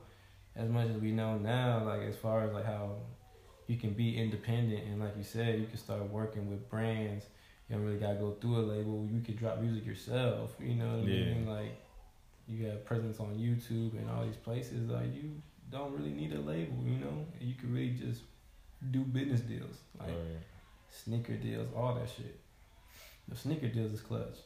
[0.57, 2.97] as much as we know now, like as far as like how
[3.71, 7.25] you can be independent and like you said, you can start working with brands.
[7.69, 9.07] You don't really gotta go through a label.
[9.13, 10.51] You can drop music yourself.
[10.59, 11.47] You know what I mean?
[11.47, 11.77] Like
[12.49, 14.89] you have presence on YouTube and all these places.
[14.91, 15.41] Like you
[15.71, 16.83] don't really need a label.
[16.85, 18.23] You know, you can really just
[18.91, 20.43] do business deals, like Right.
[20.91, 22.41] sneaker deals, all that shit.
[23.29, 24.39] The sneaker deals is clutch.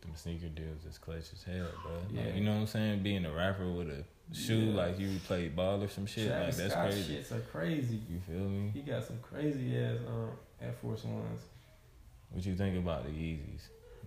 [0.00, 1.92] Them sneaker deals is clutch as hell, bro.
[2.10, 2.24] Yeah.
[2.24, 3.02] Like, you know what I'm saying?
[3.04, 4.02] Being a rapper with a
[4.32, 4.74] shoe Yeah.
[4.74, 7.14] like you played ball or some shit, Travis like that's Scott crazy.
[7.16, 8.00] shits are crazy.
[8.10, 8.70] You feel me?
[8.74, 11.42] He got some crazy ass um, Air Force Ones.
[12.30, 13.60] What you think about the Yeezys?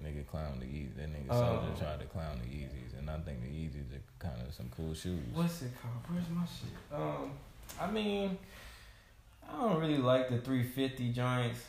[0.04, 0.96] Nigga clown the Yeezys.
[0.98, 1.36] That nigga Oh.
[1.36, 4.70] Soulja tried to clown the Yeezys, and I think the Yeezys are kind of some
[4.76, 5.20] cool shoes.
[5.34, 5.96] What's it called?
[6.10, 6.98] Where's my shit?
[6.98, 7.32] Um,
[7.80, 8.38] I mean,
[9.48, 11.60] I don't really like the 350 joints,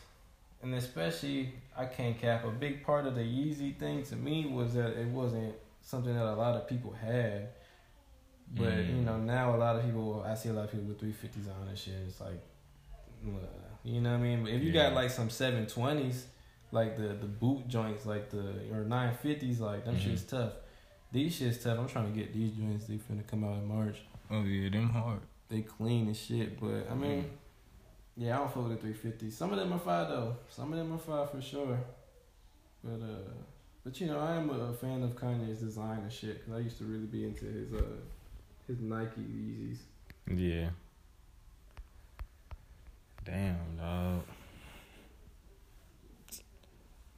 [0.62, 2.44] and especially I can't cap.
[2.44, 6.24] A big part of the Yeezy thing to me was that it wasn't something that
[6.24, 7.48] a lot of people had.
[8.52, 8.88] But Mm.
[8.96, 11.48] you know, now a lot of people, I see a lot of people with 350s
[11.48, 11.94] on and shit.
[12.08, 12.40] It's like,
[13.24, 13.28] uh,
[13.84, 14.42] you know what I mean?
[14.42, 16.24] But if you got like some 720s,
[16.72, 20.00] like the the boot joints, like the or 950s, like them Mhm.
[20.00, 20.52] shit's tough.
[21.12, 21.78] These shit's tough.
[21.78, 22.86] I'm trying to get these joints.
[22.86, 23.98] They finna come out in March.
[24.30, 25.20] Oh yeah, them hard.
[25.48, 27.28] They clean as shit, but I mean, Mm.
[28.16, 29.30] yeah, I don't fuck with the 350.
[29.30, 30.36] Some of them are fire though.
[30.48, 31.78] Some of them are fire for sure.
[32.82, 33.32] But uh,
[33.84, 36.78] but you know, I am a fan of Kanye's design and shit because I used
[36.78, 37.82] to really be into his uh
[38.70, 39.78] his Nike Yeezys.
[40.32, 40.68] Yeah.
[43.24, 44.22] Damn, dog.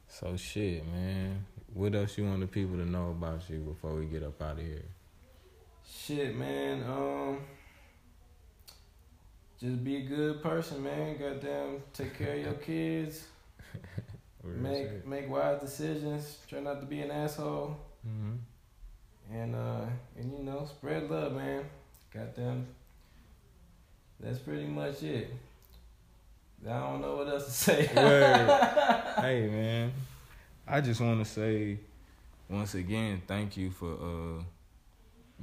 [0.07, 1.45] So shit, man.
[1.73, 4.53] What else you want the people to know about you before we get up out
[4.53, 4.83] of here?
[5.87, 6.83] Shit, man.
[6.83, 7.39] Um,
[9.59, 11.17] just be a good person, man.
[11.17, 13.25] Goddamn, take care of your kids.
[14.43, 16.39] Make make wise decisions.
[16.47, 17.77] Try not to be an asshole.
[18.03, 18.33] hmm
[19.31, 19.85] And uh,
[20.17, 21.63] and you know, spread love, man.
[22.13, 22.67] Goddamn.
[24.19, 25.33] That's pretty much it.
[26.65, 27.85] I don't know what else to say.
[27.85, 29.91] Hey man,
[30.67, 31.77] I just want to say
[32.49, 34.43] once again, thank you for uh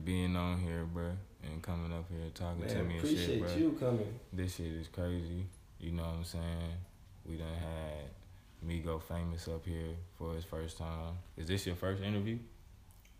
[0.02, 1.10] being on here, bro,
[1.42, 4.14] and coming up here talking to Man, me and shit, appreciate you coming.
[4.32, 5.44] This shit is crazy.
[5.78, 6.72] You know what I'm saying?
[7.26, 11.14] We done had me go famous up here for his first time.
[11.36, 12.38] Is this your first interview?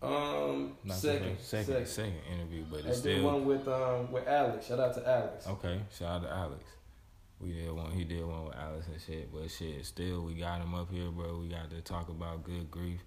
[0.01, 1.87] Um, second, second, second.
[1.87, 4.65] second interview, but I it's did still one with um with Alex.
[4.67, 5.47] Shout out to Alex.
[5.47, 5.79] okay.
[5.97, 6.63] Shout out to Alex.
[7.39, 7.91] We did one.
[7.91, 9.31] He did one with Alex and shit.
[9.33, 11.39] But shit, still we got him up here, bro.
[11.39, 13.01] We got to talk about good grief.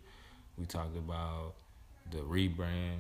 [0.57, 1.55] We talked about
[2.13, 2.99] the rebrand.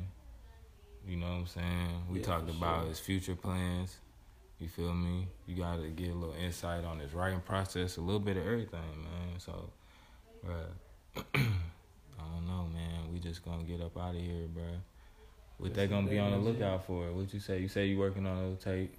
[1.06, 2.02] You know what I'm saying?
[2.10, 2.88] We Yeah, talked about sure.
[2.88, 3.96] his future plans.
[4.58, 5.26] You feel me?
[5.46, 8.46] You got to get a little insight on his writing process, a little bit of
[8.46, 9.38] everything, man.
[9.38, 9.70] So,
[10.46, 10.66] bruh,
[11.34, 12.93] I don't know, man.
[13.24, 14.62] Just gonna get up out of here, bro.
[15.56, 17.10] What they gonna be on the lookout for?
[17.12, 17.58] What you say?
[17.58, 18.94] You say you working on a tape?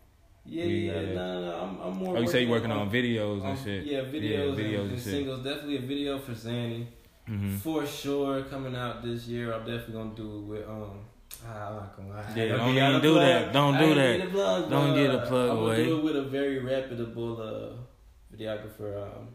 [0.48, 1.52] Yeah, We yeah, gotta- no, no.
[1.62, 2.18] I'm, I'm more.
[2.18, 3.84] Oh, you say you working on videos and um, shit?
[3.86, 5.14] Yeah, videos, videos and, and shit.
[5.14, 5.44] singles.
[5.44, 6.88] Definitely a video for Zanny
[7.30, 7.58] Mm-hmm.
[7.58, 9.52] for sure coming out this year.
[9.54, 11.00] I'm definitely gonna do it with um
[11.48, 12.34] Ah, I'm not gonna lie.
[12.36, 13.52] Yeah, don't gonna do that.
[13.54, 14.18] Don't do that.
[14.18, 15.76] get the plug, Don't get uh, plug I'm away.
[15.78, 19.04] gonna do it with a very reputable uh, videographer.
[19.04, 19.28] Um,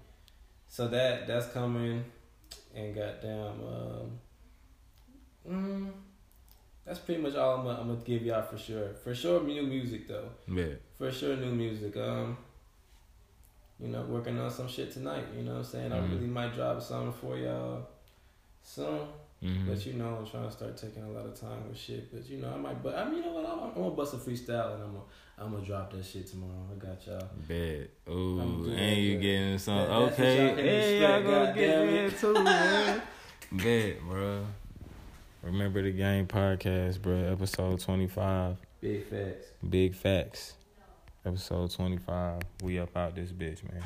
[0.69, 2.05] so that that's coming,
[2.75, 4.19] and goddamn, um,
[5.51, 5.91] mm,
[6.85, 8.95] that's pretty much all I'm gonna, I'm gonna give y'all for sure.
[9.05, 10.29] For sure, new music though.
[10.49, 10.75] Yeah.
[10.99, 11.97] For sure, new music.
[11.97, 12.37] Um,
[13.79, 15.25] you know, working on some shit tonight.
[15.37, 15.93] You know what I'm saying?
[15.93, 16.11] I Mhm.
[16.13, 17.87] really might drop something for y'all
[18.63, 19.01] soon.
[19.43, 19.67] Mhm.
[19.69, 22.13] But you know, I'm trying to start taking a lot of time with shit.
[22.13, 22.83] But you know, I might.
[22.83, 23.47] But I mean, you know what?
[23.47, 25.05] I'm, I'm gonna bust a freestyle and I'm gonna
[25.39, 26.67] I'm gonna drop that shit tomorrow.
[26.71, 27.31] I got y'all.
[27.49, 27.89] Bet.
[28.11, 29.77] Ooh, and you getting some.
[29.79, 30.55] That- okay.
[30.55, 32.19] Hey, y'all gonna get it.
[32.19, 33.03] too, man.
[33.53, 34.45] Bet, bro.
[35.43, 37.15] Remember the game podcast, bro.
[37.17, 38.57] Episode twenty five.
[38.81, 39.47] Big facts.
[39.69, 40.55] Big facts.
[41.25, 42.43] Episode twenty five.
[42.63, 43.83] We up out this bitch, man.